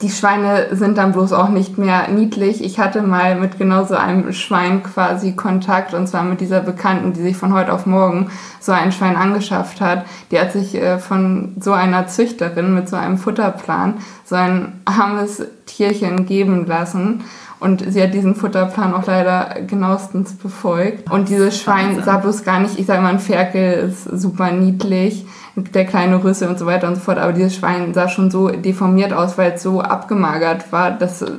[0.01, 2.63] Die Schweine sind dann bloß auch nicht mehr niedlich.
[2.63, 7.11] Ich hatte mal mit genau so einem Schwein quasi Kontakt und zwar mit dieser Bekannten,
[7.11, 8.31] die sich von heute auf morgen
[8.61, 10.05] so ein Schwein angeschafft hat.
[10.31, 15.43] Die hat sich äh, von so einer Züchterin mit so einem Futterplan so ein armes
[15.65, 17.25] Tierchen geben lassen.
[17.59, 21.11] Und sie hat diesen Futterplan auch leider genauestens befolgt.
[21.11, 25.25] Und dieses Schwein sah bloß gar nicht, ich sag mal, ein Ferkel ist super niedlich,
[25.55, 27.17] der kleine Rüssel und so weiter und so fort.
[27.17, 31.31] Aber dieses Schwein sah schon so deformiert aus, weil es so abgemagert war, dass äh,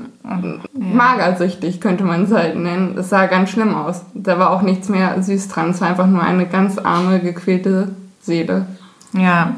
[0.74, 2.96] magersüchtig könnte man es halt nennen.
[2.98, 4.02] Es sah ganz schlimm aus.
[4.14, 5.70] Da war auch nichts mehr süß dran.
[5.70, 7.88] Es war einfach nur eine ganz arme, gequälte
[8.20, 8.66] Seele.
[9.12, 9.54] Ja.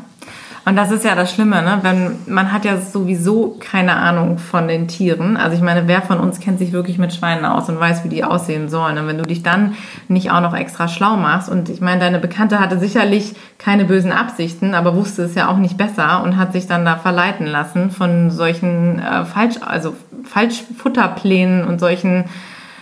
[0.65, 1.79] Und das ist ja das Schlimme, ne?
[1.83, 5.37] Wenn man hat ja sowieso keine Ahnung von den Tieren.
[5.37, 8.09] Also ich meine, wer von uns kennt sich wirklich mit Schweinen aus und weiß, wie
[8.09, 8.97] die aussehen sollen.
[8.99, 9.75] Und wenn du dich dann
[10.07, 14.13] nicht auch noch extra schlau machst und ich meine, deine Bekannte hatte sicherlich keine bösen
[14.13, 17.91] Absichten, aber wusste es ja auch nicht besser und hat sich dann da verleiten lassen
[17.91, 22.27] von solchen äh, falsch, also Falschfutterplänen und solchen.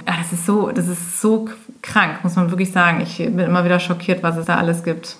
[0.06, 1.48] Ja, das ist so, das ist so
[1.82, 3.00] krank, muss man wirklich sagen.
[3.00, 5.16] Ich bin immer wieder schockiert, was es da alles gibt.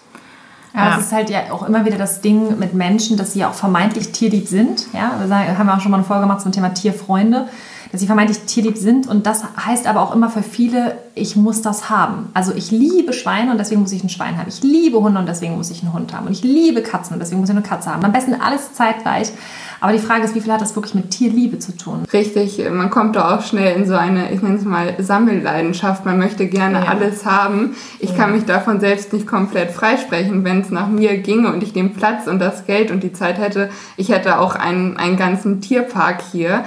[0.74, 0.98] Ja, Ja.
[0.98, 3.54] es ist halt ja auch immer wieder das Ding mit Menschen, dass sie ja auch
[3.54, 4.87] vermeintlich tierlieb sind.
[4.92, 7.48] Ja, wir haben wir auch schon mal eine Folge gemacht zum Thema Tierfreunde,
[7.92, 9.09] dass sie vermeintlich tierlieb sind.
[9.09, 12.29] Und das heißt aber auch immer für viele, ich muss das haben.
[12.35, 14.48] Also ich liebe Schweine und deswegen muss ich ein Schwein haben.
[14.48, 16.26] Ich liebe Hunde und deswegen muss ich einen Hund haben.
[16.26, 18.05] Und ich liebe Katzen und deswegen muss ich eine Katze haben.
[18.05, 19.33] Am besten alles zeitgleich.
[19.81, 22.05] Aber die Frage ist, wie viel hat das wirklich mit Tierliebe zu tun?
[22.12, 26.05] Richtig, man kommt da auch schnell in so eine, ich nenne es mal, Sammelleidenschaft.
[26.05, 26.88] Man möchte gerne Ja.
[26.90, 27.74] alles haben.
[27.98, 31.72] Ich kann mich davon selbst nicht komplett freisprechen, wenn es nach mir ginge und ich
[31.72, 33.70] den Platz und das Geld und die Zeit hätte.
[33.96, 36.64] Ich hätte auch einen, einen ganzen Tierpark hier.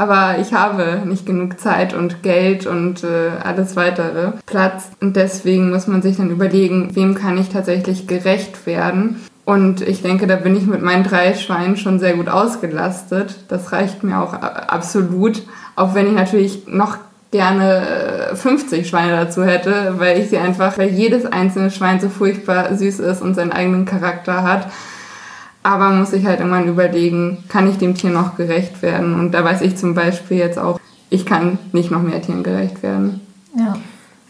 [0.00, 4.88] Aber ich habe nicht genug Zeit und Geld und äh, alles weitere Platz.
[5.02, 9.20] Und deswegen muss man sich dann überlegen, wem kann ich tatsächlich gerecht werden.
[9.44, 13.44] Und ich denke, da bin ich mit meinen drei Schweinen schon sehr gut ausgelastet.
[13.48, 15.42] Das reicht mir auch a- absolut.
[15.76, 16.96] Auch wenn ich natürlich noch
[17.30, 22.08] gerne äh, 50 Schweine dazu hätte, weil ich sie einfach, weil jedes einzelne Schwein so
[22.08, 24.66] furchtbar süß ist und seinen eigenen Charakter hat.
[25.62, 29.18] Aber muss ich halt irgendwann überlegen, kann ich dem Tier noch gerecht werden?
[29.18, 32.82] Und da weiß ich zum Beispiel jetzt auch, ich kann nicht noch mehr Tieren gerecht
[32.82, 33.20] werden.
[33.56, 33.76] Ja.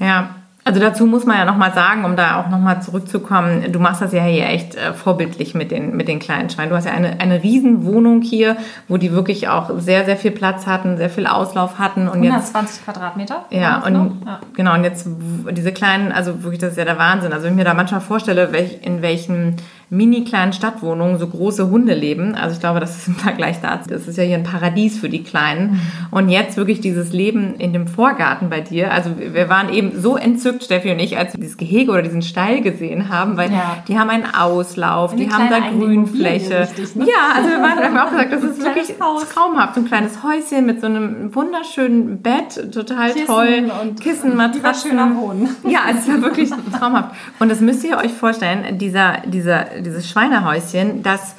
[0.04, 0.30] Ja,
[0.64, 4.12] also dazu muss man ja nochmal sagen, um da auch nochmal zurückzukommen, du machst das
[4.12, 6.70] ja hier echt äh, vorbildlich mit den, mit den kleinen Schweinen.
[6.70, 8.56] Du hast ja eine, eine riesen Wohnung hier,
[8.88, 12.08] wo die wirklich auch sehr, sehr viel Platz hatten, sehr viel Auslauf hatten.
[12.08, 13.44] Und jetzt 120 Quadratmeter.
[13.50, 14.00] Ja, Genau.
[14.00, 14.40] und Ja.
[14.54, 15.06] genau, und jetzt
[15.52, 17.32] diese kleinen, also wirklich, das ist ja der Wahnsinn.
[17.32, 19.56] Also wenn ich mir da manchmal vorstelle, welch, in welchen
[19.90, 23.88] mini kleinen Stadtwohnungen so große Hunde leben, also ich glaube, das ist im Vergleich dazu,
[23.90, 25.72] das ist ja hier ein Paradies für die Kleinen.
[25.72, 25.81] Mhm.
[26.12, 30.16] Und jetzt wirklich dieses Leben in dem Vorgarten bei dir, also wir waren eben so
[30.16, 33.79] entzückt, Steffi und ich, als wir dieses Gehege oder diesen Stall gesehen haben, weil Ja.
[33.88, 36.61] die haben einen Auslauf, Eine die haben da Grünfläche.
[36.61, 37.07] Richtig, ne?
[37.07, 39.29] Ja, also wir waren, wir haben auch gesagt, das ist wirklich Haus.
[39.29, 39.74] traumhaft.
[39.74, 43.70] So ein kleines Häuschen mit so einem wunderschönen Bett, total Kissen toll.
[43.83, 45.16] und Kissen, lieber Matratzen.
[45.16, 45.48] Wohnen.
[45.68, 47.14] Ja, es war wirklich traumhaft.
[47.38, 51.34] Und das müsst ihr euch vorstellen, dieser, dieser, dieses Schweinehäuschen, das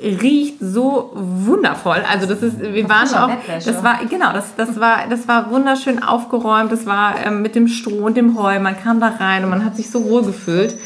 [0.00, 2.02] riecht so wundervoll.
[2.10, 3.30] Also das ist, wir waren frischer auch,
[3.64, 6.72] das war, genau, das, das war, das war wunderschön aufgeräumt.
[6.72, 8.58] Das war ähm, mit dem Stroh und dem Heu.
[8.58, 10.76] Man kam da rein und man hat sich so wohl gefühlt.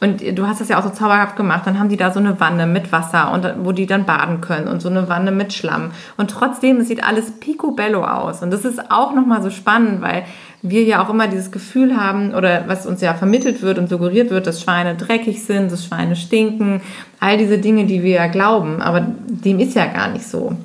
[0.00, 1.66] Und du hast das ja auch so zauberhaft gemacht.
[1.66, 4.66] Dann haben die da so eine Wanne mit Wasser und wo die dann baden können
[4.66, 5.90] und so eine Wanne mit Schlamm.
[6.16, 8.42] Und trotzdem, es sieht alles picobello aus.
[8.42, 10.24] Und das ist auch nochmal so spannend, weil
[10.62, 14.30] wir ja auch immer dieses Gefühl haben oder was uns ja vermittelt wird und suggeriert
[14.30, 16.80] wird, dass Schweine dreckig sind, dass Schweine stinken.
[17.18, 18.80] All diese Dinge, die wir ja glauben.
[18.80, 20.56] Aber dem ist ja gar nicht so.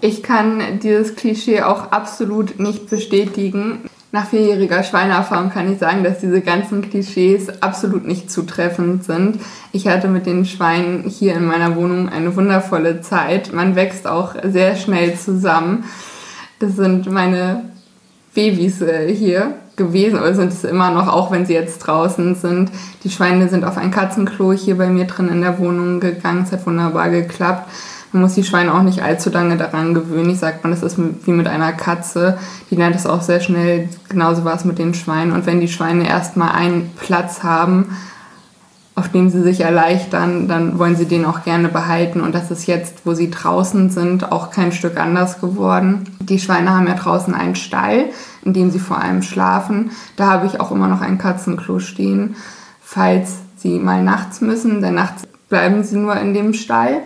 [0.00, 3.88] Ich kann dieses Klischee auch absolut nicht bestätigen.
[4.14, 9.40] Nach vierjähriger Schweineerfahrung kann ich sagen, dass diese ganzen Klischees absolut nicht zutreffend sind.
[9.72, 13.52] Ich hatte mit den Schweinen hier in meiner Wohnung eine wundervolle Zeit.
[13.52, 15.82] Man wächst auch sehr schnell zusammen.
[16.60, 17.64] Das sind meine
[18.34, 22.70] Babys äh, hier gewesen oder sind es immer noch, auch wenn sie jetzt draußen sind.
[23.02, 26.44] Die Schweine sind auf ein Katzenklo hier bei mir drin in der Wohnung gegangen.
[26.44, 27.68] Es hat wunderbar geklappt.
[28.14, 30.30] Man muss die Schweine auch nicht allzu lange daran gewöhnen.
[30.30, 32.38] Ich sag mal, das ist wie mit einer Katze.
[32.70, 33.88] Die lernt es auch sehr schnell.
[34.08, 35.32] Genauso war es mit den Schweinen.
[35.32, 37.96] Und wenn die Schweine erstmal einen Platz haben,
[38.94, 42.20] auf dem sie sich erleichtern, dann wollen sie den auch gerne behalten.
[42.20, 46.04] Und das ist jetzt, wo sie draußen sind, auch kein Stück anders geworden.
[46.20, 48.10] Die Schweine haben ja draußen einen Stall,
[48.44, 49.90] in dem sie vor allem schlafen.
[50.14, 52.36] Da habe ich auch immer noch ein Katzenklo stehen,
[52.80, 54.80] falls sie mal nachts müssen.
[54.82, 57.02] Denn nachts bleiben sie nur in dem Stall,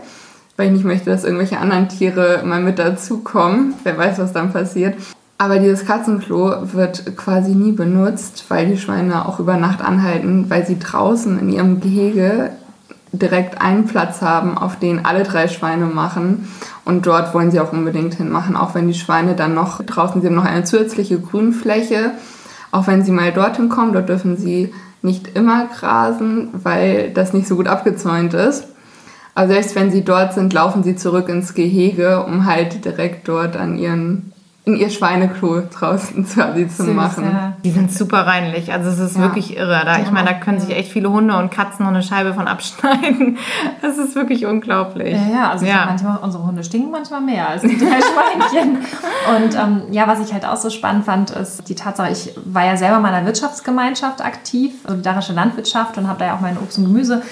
[0.59, 3.75] weil ich nicht möchte, dass irgendwelche anderen Tiere mal mit dazukommen.
[3.85, 4.97] Wer weiß, was dann passiert.
[5.39, 10.67] Aber dieses Katzenklo wird quasi nie benutzt, weil die Schweine auch über Nacht anhalten, weil
[10.67, 12.51] sie draußen in ihrem Gehege
[13.13, 16.49] direkt einen Platz haben, auf den alle drei Schweine machen.
[16.85, 20.27] Und dort wollen sie auch unbedingt hinmachen, auch wenn die Schweine dann noch draußen, sie
[20.27, 22.11] haben noch eine zusätzliche Grünfläche.
[22.73, 27.47] Auch wenn sie mal dorthin kommen, dort dürfen sie nicht immer grasen, weil das nicht
[27.47, 28.65] so gut abgezäunt ist.
[29.39, 33.57] Aber selbst wenn sie dort sind, laufen sie zurück ins Gehege, um halt direkt dort
[33.57, 34.33] an ihren
[34.65, 37.25] in ihr Schweineklo draußen quasi zu Süß, machen.
[37.25, 37.53] Ja.
[37.65, 38.73] Die sind super reinlich.
[38.73, 39.23] Also es ist ja.
[39.23, 39.81] wirklich irre.
[39.85, 42.49] Da, ich meine, da können sich echt viele Hunde und Katzen noch eine Scheibe von
[42.49, 43.39] abschneiden.
[43.81, 45.15] Das ist wirklich unglaublich.
[45.15, 45.51] Ja, ja.
[45.51, 45.85] also ja.
[45.87, 48.01] manchmal, unsere Hunde stinken manchmal mehr als die drei
[48.51, 48.79] Schweinchen.
[49.37, 52.67] Und ähm, ja, was ich halt auch so spannend fand, ist die Tatsache, ich war
[52.67, 56.59] ja selber mal in einer Wirtschaftsgemeinschaft aktiv, solidarische Landwirtschaft und habe da ja auch mein
[56.59, 57.23] Obst und Gemüse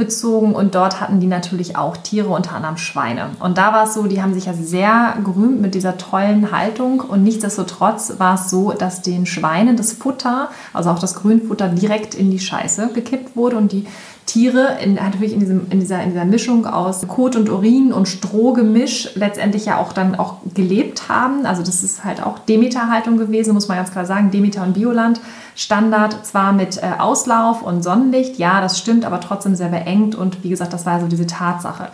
[0.00, 3.30] bezogen und dort hatten die natürlich auch Tiere, unter anderem Schweine.
[3.38, 7.00] Und da war es so, die haben sich ja sehr gerühmt mit dieser tollen Haltung
[7.00, 12.14] und nichtsdestotrotz war es so, dass den Schweinen das Futter, also auch das Grünfutter, direkt
[12.14, 13.86] in die Scheiße gekippt wurde und die
[14.30, 18.06] Tiere in, natürlich in, diesem, in, dieser, in dieser Mischung aus Kot und Urin und
[18.06, 21.46] Strohgemisch letztendlich ja auch dann auch gelebt haben.
[21.46, 24.30] Also das ist halt auch Demeter-Haltung gewesen, muss man ganz klar sagen.
[24.30, 25.20] Demeter und Bioland
[25.56, 30.44] Standard, zwar mit äh, Auslauf und Sonnenlicht, ja, das stimmt, aber trotzdem sehr beengt und
[30.44, 31.88] wie gesagt, das war so diese Tatsache.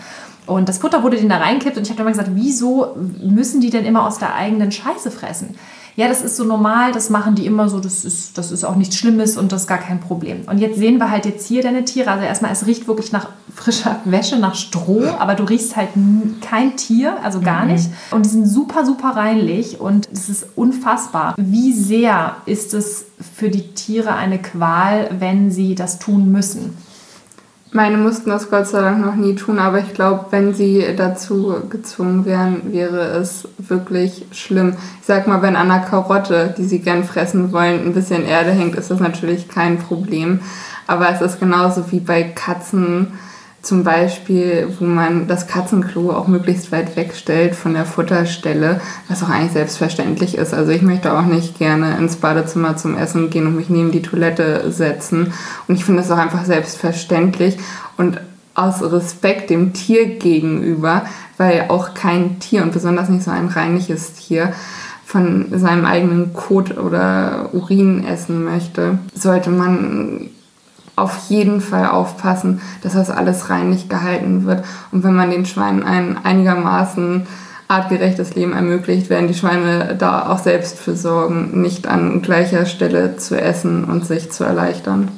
[0.47, 3.61] Und das Futter wurde denen da reinkippt und ich habe dann immer gesagt, wieso müssen
[3.61, 5.57] die denn immer aus der eigenen Scheiße fressen?
[5.97, 8.77] Ja, das ist so normal, das machen die immer so, das ist, das ist auch
[8.77, 10.43] nichts Schlimmes und das ist gar kein Problem.
[10.47, 12.11] Und jetzt sehen wir halt jetzt hier deine Tiere.
[12.11, 15.89] Also erstmal, es riecht wirklich nach frischer Wäsche, nach Stroh, aber du riechst halt
[16.43, 17.73] kein Tier, also gar mhm.
[17.73, 17.89] nicht.
[18.11, 21.35] Und die sind super, super reinlich und es ist unfassbar.
[21.39, 26.77] Wie sehr ist es für die Tiere eine Qual, wenn sie das tun müssen?
[27.73, 31.57] Meine mussten das Gott sei Dank noch nie tun, aber ich glaube, wenn sie dazu
[31.69, 34.77] gezwungen wären, wäre es wirklich schlimm.
[35.01, 38.53] Ich sag mal, wenn an einer Karotte, die sie gern fressen wollen, ein bisschen Erde
[38.53, 40.41] hängt, ist das natürlich kein Problem.
[40.87, 43.09] Aber es ist genauso wie bei Katzen
[43.67, 49.29] zum Beispiel, wo man das Katzenklo auch möglichst weit wegstellt von der Futterstelle, was auch
[49.29, 50.55] eigentlich selbstverständlich ist.
[50.55, 54.03] Also ich möchte auch nicht gerne ins Badezimmer zum Essen gehen und mich neben die
[54.03, 55.33] Toilette setzen.
[55.67, 57.59] Und ich finde das auch einfach selbstverständlich
[57.97, 58.21] und
[58.55, 61.03] aus Respekt dem Tier gegenüber,
[61.37, 64.53] weil auch kein Tier und besonders nicht so ein reinliches Tier
[65.05, 70.31] von seinem eigenen Kot oder Urin essen möchte, sollte man
[70.97, 74.65] auf jeden Fall aufpassen, dass das alles reinlich gehalten wird.
[74.91, 77.27] Und wenn man den Schweinen ein einigermaßen
[77.69, 83.17] artgerechtes Leben ermöglicht, werden die Schweine da auch selbst für sorgen, nicht an gleicher Stelle
[83.17, 85.09] zu essen und sich zu erleichtern.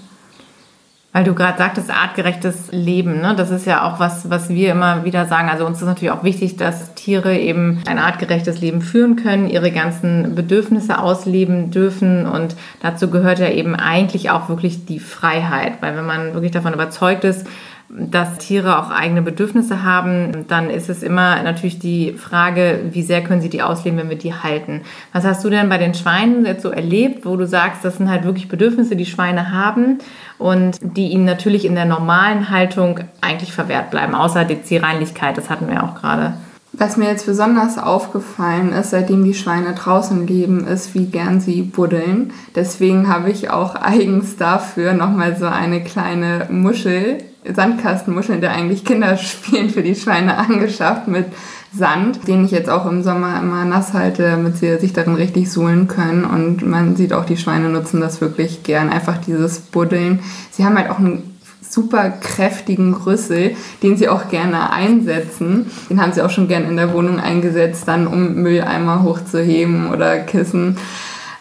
[1.11, 3.35] Weil du gerade sagtest, artgerechtes Leben, ne?
[3.35, 5.49] das ist ja auch was, was wir immer wieder sagen.
[5.49, 9.71] Also uns ist natürlich auch wichtig, dass Tiere eben ein artgerechtes Leben führen können, ihre
[9.71, 15.97] ganzen Bedürfnisse ausleben dürfen und dazu gehört ja eben eigentlich auch wirklich die Freiheit, weil
[15.97, 17.47] wenn man wirklich davon überzeugt ist,
[17.91, 23.25] dass Tiere auch eigene Bedürfnisse haben, dann ist es immer natürlich die Frage, wie sehr
[23.25, 24.83] können sie die ausleben, wenn wir die halten.
[25.13, 28.11] Was hast du denn bei den Schweinen jetzt so erlebt, wo du sagst, das sind
[28.11, 29.99] halt wirklich Bedürfnisse, die Schweine haben
[30.37, 35.49] und die ihnen natürlich in der normalen Haltung eigentlich verwehrt bleiben, außer die Reinlichkeit, das
[35.49, 36.35] hatten wir auch gerade.
[36.75, 41.63] Was mir jetzt besonders aufgefallen ist, seitdem die Schweine draußen leben, ist, wie gern sie
[41.63, 42.33] buddeln.
[42.55, 49.17] Deswegen habe ich auch eigens dafür nochmal so eine kleine Muschel Sandkastenmuscheln, der eigentlich Kinder
[49.17, 51.27] spielen für die Schweine angeschafft mit
[51.75, 55.51] Sand, den ich jetzt auch im Sommer immer nass halte, damit sie sich darin richtig
[55.53, 56.25] suhlen können.
[56.25, 60.21] Und man sieht auch, die Schweine nutzen das wirklich gern, einfach dieses Buddeln.
[60.51, 65.71] Sie haben halt auch einen super kräftigen Rüssel, den sie auch gerne einsetzen.
[65.91, 70.19] Den haben sie auch schon gern in der Wohnung eingesetzt, dann um Mülleimer hochzuheben oder
[70.21, 70.79] Kissen.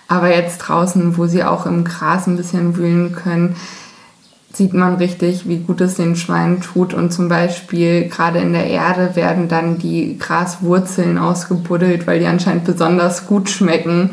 [0.10, 3.56] Aber jetzt draußen, wo sie auch im Gras ein bisschen wühlen können,
[4.58, 6.94] sieht man richtig, wie gut es den Schweinen tut.
[6.94, 12.66] Und zum Beispiel gerade in der Erde werden dann die Graswurzeln ausgebuddelt, weil die anscheinend
[12.66, 14.10] besonders gut schmecken.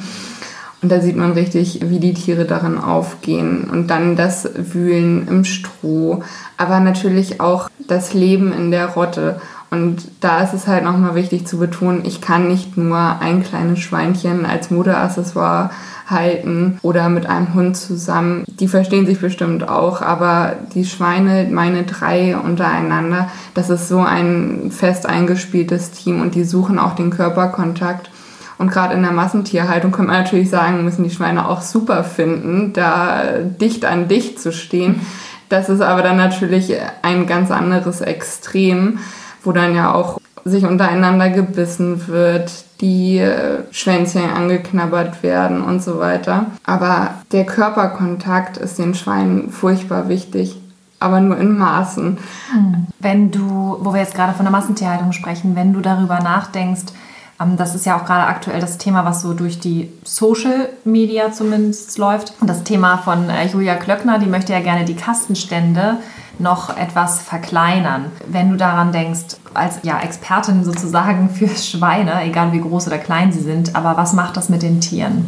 [0.83, 3.71] Und da sieht man richtig, wie die Tiere darin aufgehen.
[3.71, 6.23] Und dann das Wühlen im Stroh,
[6.59, 9.41] aber natürlich auch das Leben in der Rotte.
[9.75, 13.81] Und da ist es halt nochmal wichtig zu betonen, ich kann nicht nur ein kleines
[13.81, 15.71] Schweinchen als Moderaccessoire
[16.09, 18.45] halten oder mit einem Hund zusammen.
[18.47, 24.71] Die verstehen sich bestimmt auch, aber die Schweine, meine drei untereinander, das ist so ein
[24.71, 28.11] fest eingespieltes Team und die suchen auch den Körperkontakt.
[28.57, 32.73] Und gerade in der Massentierhaltung kann man natürlich sagen, müssen die Schweine auch super finden,
[32.75, 35.01] da dicht an dicht zu stehen.
[35.49, 39.01] Das ist aber dann natürlich ein ganz anderes Extrem,
[39.45, 45.99] wo dann ja auch sich untereinander gebissen wird, die äh, Schwänzchen angeknabbert werden und so
[45.99, 46.47] weiter.
[46.67, 50.59] Aber der Körperkontakt ist den Schweinen furchtbar wichtig
[51.05, 52.17] aber nur in Maßen.
[52.99, 56.95] Wenn du, wo wir jetzt gerade von der Massentierhaltung sprechen, wenn du darüber nachdenkst,
[57.41, 61.31] ähm, das ist ja auch gerade aktuell das Thema, was so durch die Social Media
[61.31, 62.33] zumindest läuft.
[62.41, 65.99] Das Thema von äh, Julia Klöckner, die möchte ja gerne die Kastenstände
[66.39, 68.07] noch etwas verkleinern.
[68.27, 73.33] Wenn du daran denkst, als ja, Expertin sozusagen für Schweine, egal wie groß oder klein
[73.33, 75.27] sie sind, aber was macht das mit den Tieren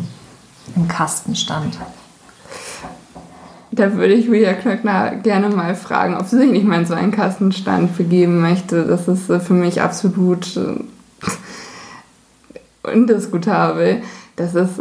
[0.74, 1.78] im Kastenstand?
[3.70, 6.94] Da würde ich Julia Klöckner gerne mal fragen, ob sie sich nicht mal in so
[6.94, 8.84] einen Kastenstand begeben möchte.
[8.84, 10.76] Das ist äh, für mich absolut äh,
[12.90, 14.02] indiskutabel.
[14.36, 14.80] Das ist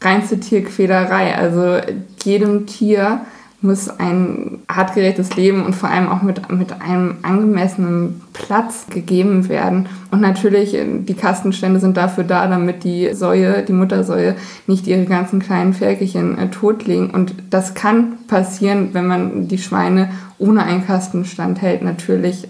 [0.00, 1.36] reinste Tierquälerei.
[1.36, 1.78] Also
[2.24, 3.20] jedem Tier
[3.60, 9.86] muss ein artgerechtes Leben und vor allem auch mit, mit einem angemessenen Platz gegeben werden.
[10.12, 14.36] Und natürlich, äh, die Kastenstände sind dafür da, damit die Säue, die Muttersäue,
[14.68, 17.10] nicht ihre ganzen kleinen Ferkelchen äh, totlegen.
[17.10, 21.82] Und das kann passieren, wenn man die Schweine ohne einen Kastenstand hält.
[21.82, 22.46] Natürlich,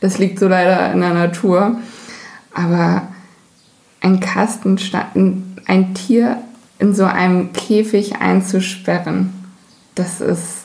[0.00, 1.76] das liegt so leider in der Natur.
[2.52, 3.02] Aber
[4.00, 5.06] ein Kastenstand,
[5.66, 6.38] ein Tier
[6.80, 9.43] in so einem Käfig einzusperren,
[9.94, 10.64] das ist,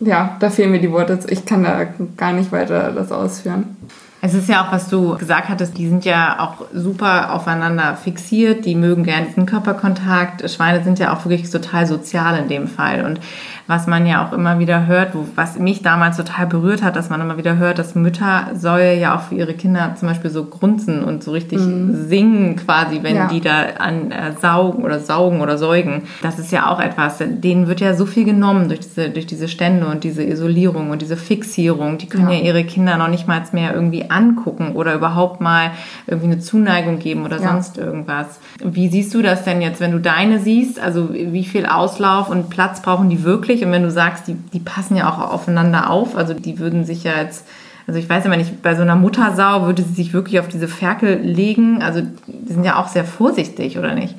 [0.00, 1.18] ja, da fehlen mir die Worte.
[1.28, 1.84] Ich kann da
[2.16, 3.76] gar nicht weiter das ausführen.
[4.22, 8.66] Es ist ja auch, was du gesagt hattest, die sind ja auch super aufeinander fixiert,
[8.66, 10.48] die mögen gerne diesen Körperkontakt.
[10.50, 13.06] Schweine sind ja auch wirklich total sozial in dem Fall.
[13.06, 13.20] Und
[13.66, 17.20] was man ja auch immer wieder hört, was mich damals total berührt hat, dass man
[17.20, 21.22] immer wieder hört, dass Müttersäue ja auch für ihre Kinder zum Beispiel so grunzen und
[21.22, 22.08] so richtig mhm.
[22.08, 23.28] singen quasi, wenn ja.
[23.28, 26.02] die da an äh, saugen oder saugen oder säugen.
[26.20, 29.48] Das ist ja auch etwas, denen wird ja so viel genommen durch diese, durch diese
[29.48, 31.96] Stände und diese Isolierung und diese Fixierung.
[31.96, 35.70] Die können ja, ja ihre Kinder noch nicht mal mehr irgendwie angucken oder überhaupt mal
[36.06, 37.48] irgendwie eine Zuneigung geben oder ja.
[37.48, 38.40] sonst irgendwas.
[38.62, 40.78] Wie siehst du das denn jetzt, wenn du deine siehst?
[40.78, 43.64] Also wie viel Auslauf und Platz brauchen die wirklich?
[43.64, 47.04] Und wenn du sagst, die, die passen ja auch aufeinander auf, also die würden sich
[47.04, 47.46] ja jetzt,
[47.86, 50.68] also ich weiß immer nicht, bei so einer Muttersau würde sie sich wirklich auf diese
[50.68, 51.82] Ferkel legen.
[51.82, 54.14] Also die sind ja auch sehr vorsichtig, oder nicht?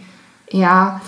[0.52, 1.02] Ja,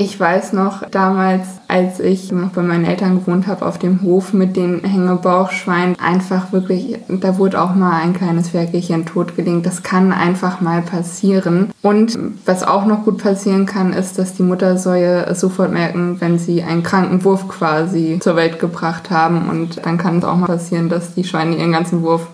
[0.00, 4.32] ich weiß noch damals, als ich noch bei meinen Eltern gewohnt habe, auf dem Hof
[4.32, 9.66] mit den Hängebauchschweinen, einfach wirklich, da wurde auch mal ein kleines Ferkelchen totgelegt.
[9.66, 11.70] Das kann einfach mal passieren.
[11.82, 16.38] Und was auch noch gut passieren kann, ist, dass die Muttersäue es sofort merken, wenn
[16.38, 19.50] sie einen kranken Wurf quasi zur Welt gebracht haben.
[19.50, 22.26] Und dann kann es auch mal passieren, dass die Schweine ihren ganzen Wurf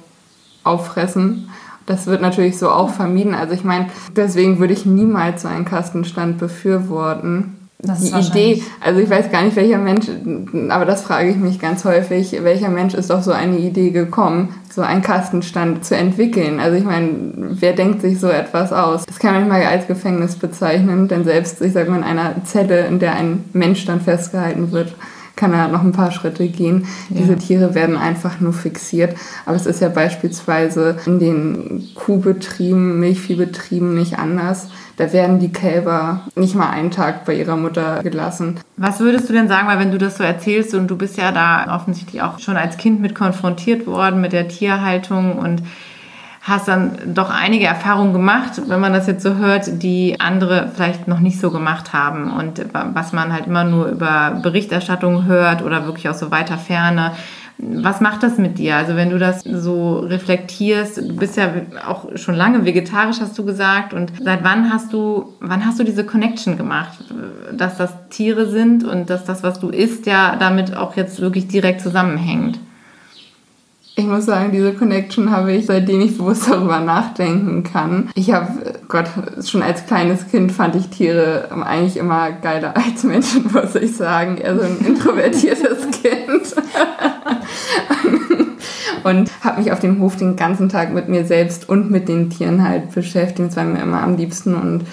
[0.62, 1.48] auffressen.
[1.87, 3.35] Das wird natürlich so auch vermieden.
[3.35, 7.55] Also ich meine, deswegen würde ich niemals so einen Kastenstand befürworten.
[7.78, 10.06] Das die Idee, also ich weiß gar nicht, welcher Mensch,
[10.70, 14.54] aber das frage ich mich ganz häufig, welcher Mensch ist auf so eine Idee gekommen,
[14.70, 16.58] so einen Kastenstand zu entwickeln.
[16.58, 19.04] Also ich meine, wer denkt sich so etwas aus?
[19.04, 22.44] Das kann man nicht mal als Gefängnis bezeichnen, denn selbst, ich sage mal, in einer
[22.44, 24.94] Zelle, in der ein Mensch dann festgehalten wird,
[25.37, 26.87] kann er noch ein paar Schritte gehen.
[27.11, 27.20] Ja.
[27.20, 29.16] Diese Tiere werden einfach nur fixiert.
[29.44, 34.68] Aber es ist ja beispielsweise in den Kuhbetrieben, Milchviehbetrieben nicht anders.
[34.96, 38.61] Da werden die Kälber nicht mal einen Tag bei ihrer Mutter gelassen.
[38.79, 41.33] Was würdest du denn sagen, weil wenn du das so erzählst und du bist ja
[41.33, 45.62] da offensichtlich auch schon als Kind mit konfrontiert worden mit der Tierhaltung und
[46.46, 51.09] hast dann doch einige Erfahrungen gemacht, wenn man das jetzt so hört, die andere vielleicht
[51.09, 55.87] noch nicht so gemacht haben und was man halt immer nur über Berichterstattung hört oder
[55.87, 57.12] wirklich aus so weiter Ferne.
[57.59, 58.76] Was macht das mit dir?
[58.76, 61.48] Also wenn du das so reflektierst, du bist ja
[61.88, 63.92] auch schon lange vegetarisch, hast du gesagt.
[63.94, 66.98] Und seit wann hast du, wann hast du diese Connection gemacht,
[67.52, 71.48] dass das Tiere sind und dass das, was du isst, ja damit auch jetzt wirklich
[71.48, 72.61] direkt zusammenhängt?
[73.98, 78.11] Ich muss sagen, diese Connection habe ich, seitdem ich bewusst darüber nachdenken kann.
[78.14, 79.06] Ich habe, Gott,
[79.42, 84.37] schon als kleines Kind fand ich Tiere eigentlich immer geiler als Menschen, muss ich sagen.
[84.37, 86.62] Eher so ein introvertiertes Kind.
[89.04, 92.28] und habe mich auf dem Hof den ganzen Tag mit mir selbst und mit den
[92.28, 93.48] Tieren halt beschäftigt.
[93.48, 94.85] Das war mir immer am liebsten und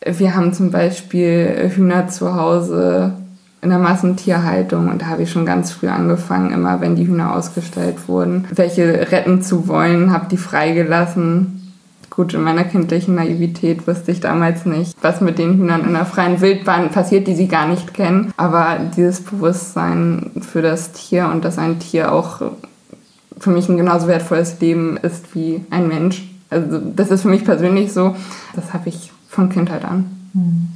[0.00, 3.23] Wir haben zum Beispiel Hühner zu Hause
[3.64, 7.34] in der Massentierhaltung und da habe ich schon ganz früh angefangen, immer wenn die Hühner
[7.34, 11.72] ausgestellt wurden, welche retten zu wollen, habe die freigelassen.
[12.10, 16.04] Gut, in meiner kindlichen Naivität wusste ich damals nicht, was mit den Hühnern in der
[16.04, 18.32] freien Wildbahn passiert, die sie gar nicht kennen.
[18.36, 22.42] Aber dieses Bewusstsein für das Tier und dass ein Tier auch
[23.38, 26.22] für mich ein genauso wertvolles Leben ist wie ein Mensch.
[26.50, 28.14] Also das ist für mich persönlich so.
[28.54, 30.10] Das habe ich von Kindheit an.
[30.34, 30.68] Hm.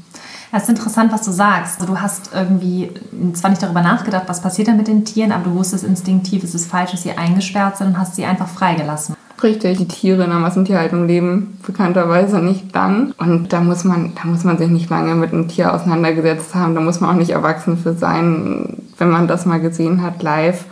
[0.50, 1.86] Es ist interessant, was du sagst.
[1.86, 2.90] Du hast irgendwie
[3.34, 6.54] zwar nicht darüber nachgedacht, was passiert denn mit den Tieren, aber du wusstest instinktiv, es
[6.54, 9.14] ist falsch, dass sie eingesperrt sind und hast sie einfach freigelassen.
[9.42, 13.12] Richtig, die Tiere in der Massentierhaltung leben bekannterweise nicht lang.
[13.18, 16.74] Und da muss man, da muss man sich nicht lange mit einem Tier auseinandergesetzt haben.
[16.74, 20.64] Da muss man auch nicht erwachsen für sein, wenn man das mal gesehen hat, live.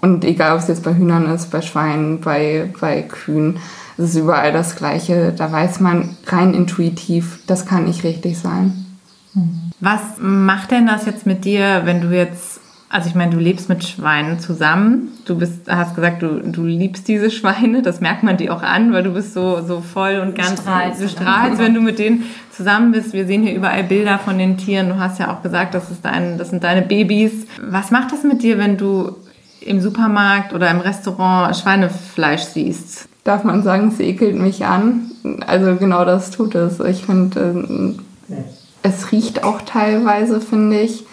[0.00, 3.58] Und egal, ob es jetzt bei Hühnern ist, bei Schweinen, bei, bei Kühen,
[3.98, 5.34] es ist überall das Gleiche.
[5.36, 8.83] Da weiß man rein intuitiv, das kann nicht richtig sein.
[9.80, 13.68] Was macht denn das jetzt mit dir, wenn du jetzt, also ich meine, du lebst
[13.68, 15.08] mit Schweinen zusammen.
[15.24, 17.82] Du bist, hast gesagt, du, du liebst diese Schweine.
[17.82, 21.02] Das merkt man dir auch an, weil du bist so, so voll und ganz strahlst,
[21.02, 23.12] du strahlst, wenn du mit denen zusammen bist.
[23.12, 24.88] Wir sehen hier überall Bilder von den Tieren.
[24.88, 27.46] Du hast ja auch gesagt, das, ist dein, das sind deine Babys.
[27.60, 29.16] Was macht das mit dir, wenn du
[29.60, 33.08] im Supermarkt oder im Restaurant Schweinefleisch siehst?
[33.24, 35.10] Darf man sagen, es ekelt mich an.
[35.46, 36.78] Also genau das tut es.
[36.80, 37.94] Ich finde,
[38.28, 38.34] äh,
[38.84, 41.06] es riecht auch teilweise, finde ich.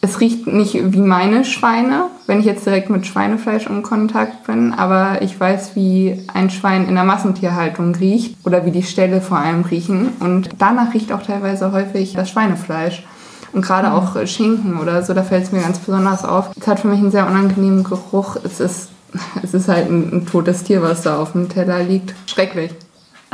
[0.00, 4.74] Es riecht nicht wie meine Schweine, wenn ich jetzt direkt mit Schweinefleisch in Kontakt bin,
[4.74, 9.38] aber ich weiß, wie ein Schwein in der Massentierhaltung riecht oder wie die Ställe vor
[9.38, 10.08] allem riechen.
[10.20, 13.06] Und danach riecht auch teilweise häufig das Schweinefleisch.
[13.52, 13.94] Und gerade mhm.
[13.94, 16.50] auch Schinken oder so, da fällt es mir ganz besonders auf.
[16.60, 18.36] Es hat für mich einen sehr unangenehmen Geruch.
[18.44, 18.88] Es ist,
[19.42, 22.12] es ist halt ein, ein totes Tier, was da auf dem Teller liegt.
[22.26, 22.72] Schrecklich.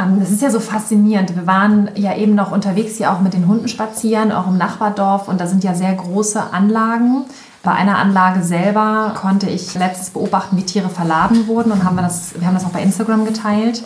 [0.00, 1.34] Ähm, das ist ja so faszinierend.
[1.34, 5.28] Wir waren ja eben noch unterwegs hier auch mit den Hunden spazieren, auch im Nachbardorf
[5.28, 7.24] und da sind ja sehr große Anlagen.
[7.62, 12.02] Bei einer Anlage selber konnte ich letztens beobachten, wie Tiere verladen wurden und haben wir,
[12.02, 13.82] das, wir haben das auch bei Instagram geteilt.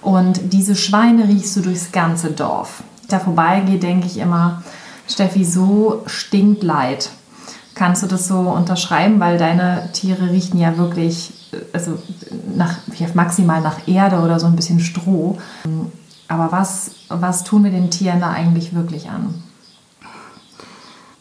[0.00, 2.82] Und diese Schweine riechst du durchs ganze Dorf.
[3.08, 4.62] Da vorbeigehe, denke ich immer,
[5.06, 7.10] Steffi, so stinkt Leid.
[7.74, 11.39] Kannst du das so unterschreiben, weil deine Tiere riechen ja wirklich
[11.72, 11.98] also
[12.54, 12.78] nach,
[13.14, 15.38] maximal nach Erde oder so ein bisschen Stroh.
[16.28, 19.34] Aber was, was tun wir den Tieren da eigentlich wirklich an?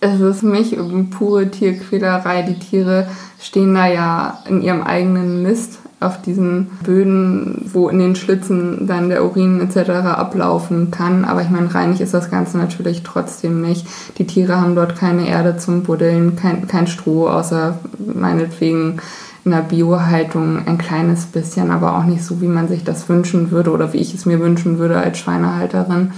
[0.02, 0.78] Es ist mich
[1.10, 2.44] pure Tierquälerei.
[2.44, 3.08] Die Tiere
[3.40, 9.10] stehen da ja in ihrem eigenen Mist auf diesen Böden, wo in den Schlitzen dann
[9.10, 9.90] der Urin etc.
[9.90, 11.26] ablaufen kann.
[11.26, 13.86] Aber ich meine, reinig ist das Ganze natürlich trotzdem nicht.
[14.18, 19.02] Die Tiere haben dort keine Erde zum Buddeln, kein, kein Stroh, außer meinetwegen
[19.46, 23.52] in der Biohaltung ein kleines bisschen, aber auch nicht so, wie man sich das wünschen
[23.52, 26.12] würde oder wie ich es mir wünschen würde als Schweinehalterin.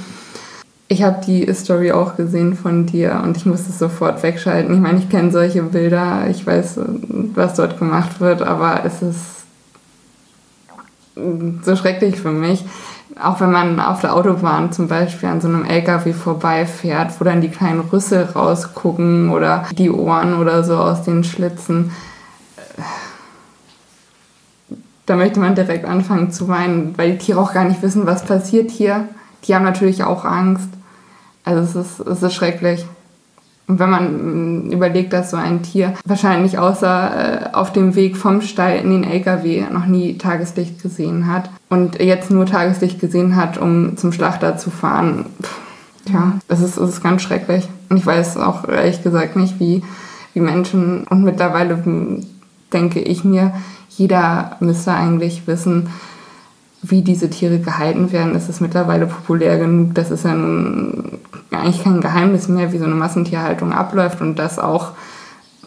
[0.87, 4.73] Ich habe die Story auch gesehen von dir und ich musste es sofort wegschalten.
[4.73, 6.79] Ich meine, ich kenne solche Bilder, ich weiß,
[7.33, 9.25] was dort gemacht wird, aber es ist
[11.63, 12.65] so schrecklich für mich.
[13.21, 17.41] Auch wenn man auf der Autobahn zum Beispiel an so einem LKW vorbeifährt, wo dann
[17.41, 21.91] die kleinen Rüssel rausgucken oder die Ohren oder so aus den Schlitzen
[25.11, 28.23] da möchte man direkt anfangen zu weinen, weil die Tiere auch gar nicht wissen, was
[28.23, 29.09] passiert hier.
[29.43, 30.69] Die haben natürlich auch Angst.
[31.43, 32.85] Also es ist, es ist schrecklich.
[33.67, 38.15] Und wenn man mm, überlegt, dass so ein Tier wahrscheinlich außer äh, auf dem Weg
[38.15, 43.35] vom Stall in den LKW noch nie Tageslicht gesehen hat und jetzt nur Tageslicht gesehen
[43.35, 45.25] hat, um zum Schlachter zu fahren,
[46.05, 47.67] tja, es ist, es ist ganz schrecklich.
[47.89, 49.83] Und ich weiß auch ehrlich gesagt nicht, wie,
[50.33, 52.25] wie Menschen und mittlerweile mm,
[52.71, 53.51] denke ich mir,
[53.97, 55.89] jeder müsste eigentlich wissen,
[56.81, 58.35] wie diese Tiere gehalten werden.
[58.35, 61.19] Es ist mittlerweile populär genug, das ist ja nun
[61.51, 64.91] eigentlich kein Geheimnis mehr, wie so eine Massentierhaltung abläuft und dass auch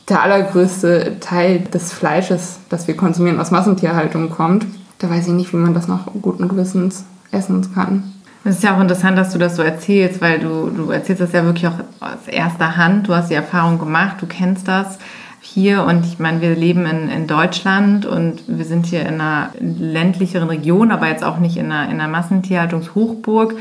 [0.08, 4.66] der allergrößte Teil des Fleisches, das wir konsumieren, aus Massentierhaltung kommt.
[4.98, 8.02] Da weiß ich nicht, wie man das noch guten Gewissens essen kann.
[8.44, 11.32] Es ist ja auch interessant, dass du das so erzählst, weil du, du erzählst das
[11.32, 13.08] ja wirklich auch aus erster Hand.
[13.08, 14.98] Du hast die Erfahrung gemacht, du kennst das
[15.44, 19.50] hier und ich meine, wir leben in, in Deutschland und wir sind hier in einer
[19.60, 23.54] ländlicheren Region, aber jetzt auch nicht in einer, in einer Massentierhaltungshochburg.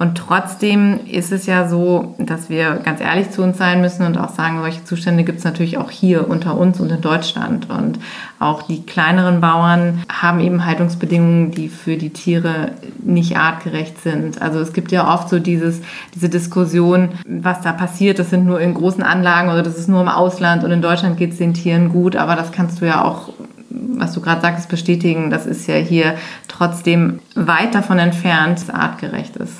[0.00, 4.16] Und trotzdem ist es ja so, dass wir ganz ehrlich zu uns sein müssen und
[4.16, 7.68] auch sagen, solche Zustände gibt es natürlich auch hier unter uns und in Deutschland.
[7.68, 7.98] Und
[8.38, 12.70] auch die kleineren Bauern haben eben Haltungsbedingungen, die für die Tiere
[13.02, 14.40] nicht artgerecht sind.
[14.40, 15.82] Also es gibt ja oft so dieses,
[16.14, 20.00] diese Diskussion, was da passiert, das sind nur in großen Anlagen oder das ist nur
[20.00, 23.04] im Ausland und in Deutschland geht es den Tieren gut, aber das kannst du ja
[23.04, 23.34] auch
[23.68, 26.16] was du gerade sagst, bestätigen, das ist ja hier
[26.48, 29.52] trotzdem weit davon entfernt, dass artgerecht ist.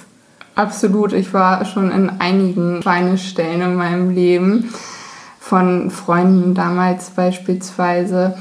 [0.60, 1.14] Absolut.
[1.14, 4.74] Ich war schon in einigen Schweineställen in meinem Leben.
[5.38, 8.34] Von Freunden damals beispielsweise.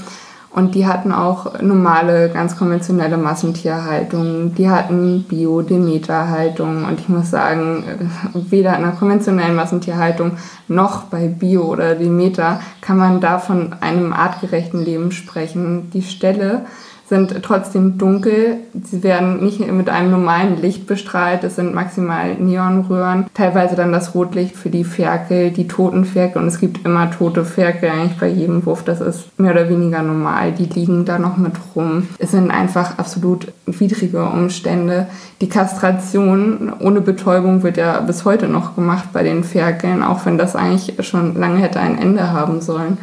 [0.52, 4.54] Und die hatten auch normale, ganz konventionelle Massentierhaltung.
[4.56, 6.84] Die hatten Bio-Demeter-Haltung.
[6.84, 7.86] Und ich muss sagen,
[8.34, 10.34] weder in einer konventionellen Massentierhaltung
[10.68, 15.90] noch bei Bio oder Demeter kann man da von einem artgerechten Leben sprechen.
[15.92, 16.66] Die Ställe
[17.10, 18.58] sind trotzdem dunkel.
[18.84, 21.44] Sie werden nicht mit einem normalen Licht bestrahlt.
[21.44, 23.26] Es sind maximal Neonröhren.
[23.34, 26.42] Teilweise dann das Rotlicht für die Ferkel, die toten Ferkel.
[26.42, 28.84] Und es gibt immer tote Ferkel eigentlich bei jedem Wurf.
[28.84, 30.52] Das ist mehr oder weniger normal.
[30.52, 32.08] Die liegen da noch mit rum.
[32.20, 35.08] Es sind einfach absolut widrige Umstände.
[35.42, 40.38] Die Kastration ohne Betäubung wird ja bis heute noch gemacht bei den Ferkeln, auch wenn
[40.38, 43.00] das eigentlich schon lange hätte ein Ende haben sollen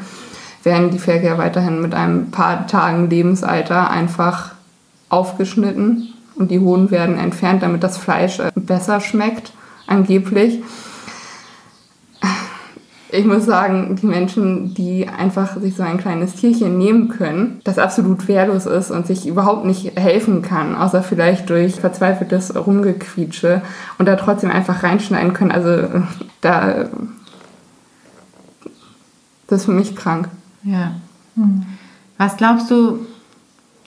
[0.66, 4.50] werden die Ferkel weiterhin mit einem paar Tagen Lebensalter einfach
[5.08, 9.52] aufgeschnitten und die Hoden werden entfernt, damit das Fleisch äh, besser schmeckt,
[9.86, 10.60] angeblich.
[13.12, 17.78] Ich muss sagen, die Menschen, die einfach sich so ein kleines Tierchen nehmen können, das
[17.78, 23.62] absolut wehrlos ist und sich überhaupt nicht helfen kann, außer vielleicht durch verzweifeltes Rumgequietsche
[23.98, 25.86] und da trotzdem einfach reinschneiden können, also
[26.40, 26.86] da,
[29.46, 30.28] das ist für mich krank.
[30.66, 30.92] Ja.
[31.36, 31.64] Hm.
[32.18, 33.06] Was glaubst du,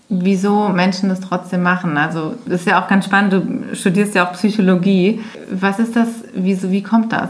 [0.08, 1.98] wieso Menschen das trotzdem machen?
[1.98, 5.22] Also, das ist ja auch ganz spannend, du studierst ja auch Psychologie.
[5.52, 7.30] Was ist das, wieso, wie kommt das?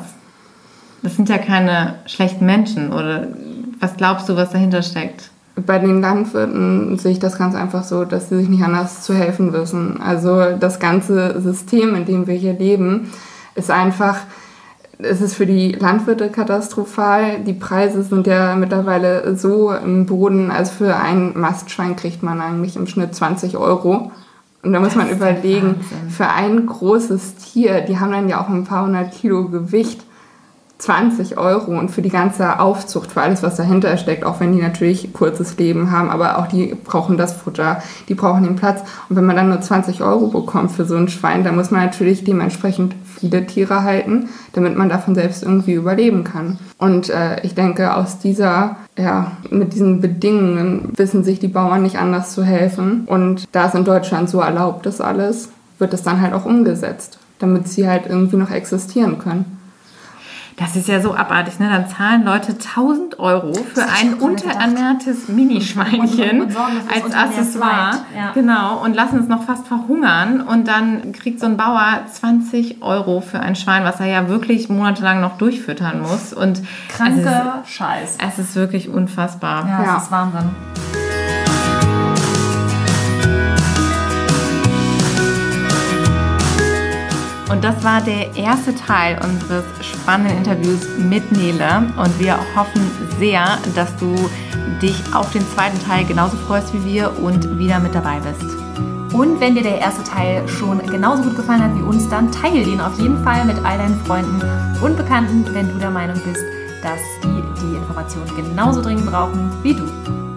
[1.02, 3.28] Das sind ja keine schlechten Menschen oder
[3.80, 5.32] was glaubst du, was dahinter steckt?
[5.56, 9.14] Bei den Landwirten sehe ich das ganz einfach so, dass sie sich nicht anders zu
[9.14, 10.02] helfen wissen.
[10.02, 13.12] Also das ganze System, in dem wir hier leben,
[13.56, 14.18] ist einfach
[15.02, 17.39] es ist für die Landwirte katastrophal.
[17.39, 20.52] Die Preise sind ja mittlerweile so im Boden.
[20.52, 24.12] Also für ein Mastschwein kriegt man eigentlich im Schnitt 20 Euro.
[24.62, 25.76] Und da muss das man überlegen,
[26.10, 30.04] für ein großes Tier, die haben dann ja auch ein paar hundert Kilo Gewicht.
[30.80, 34.61] 20 Euro und für die ganze Aufzucht, für alles, was dahinter steckt, auch wenn die
[34.61, 38.82] natürlich kurzes Leben haben, aber auch die brauchen das Futter, die brauchen den Platz.
[39.09, 41.84] Und wenn man dann nur 20 Euro bekommt für so ein Schwein, dann muss man
[41.86, 46.57] natürlich dementsprechend viele Tiere halten, damit man davon selbst irgendwie überleben kann.
[46.77, 51.99] Und äh, ich denke, aus dieser, ja, mit diesen Bedingungen wissen sich die Bauern nicht
[51.99, 53.03] anders zu helfen.
[53.05, 57.19] Und da es in Deutschland so erlaubt ist alles, wird es dann halt auch umgesetzt,
[57.39, 59.59] damit sie halt irgendwie noch existieren können.
[60.60, 61.70] Das ist ja so abartig, ne?
[61.70, 67.99] Dann zahlen Leute 1000 Euro für ein unterernährtes Minischweinchen und, und, und als Accessoire.
[68.16, 68.32] Ja.
[68.34, 70.41] Genau, und lassen es noch fast verhungern.
[70.41, 74.68] Und dann kriegt so ein Bauer 20 Euro für ein Schwein, was er ja wirklich
[74.68, 76.34] monatelang noch durchfüttern muss.
[76.34, 78.18] Und Kranke es ist, Scheiß.
[78.28, 79.66] Es ist wirklich unfassbar.
[79.66, 79.93] Ja, ja.
[79.93, 80.99] das ist Wahnsinn.
[87.50, 91.91] Und das war der erste Teil unseres spannenden Interviews mit Nele.
[91.97, 94.16] Und wir hoffen sehr, dass du
[94.82, 98.56] dich auf den zweiten Teil genauso freust wie wir und wieder mit dabei bist.
[99.14, 102.64] Und wenn dir der erste Teil schon genauso gut gefallen hat wie uns, dann teile
[102.64, 104.41] den auf jeden Fall mit all deinen Freunden
[104.82, 106.43] und Bekannten, wenn du der Meinung bist,
[106.84, 110.28] dass die die Informationen genauso dringend brauchen wie du.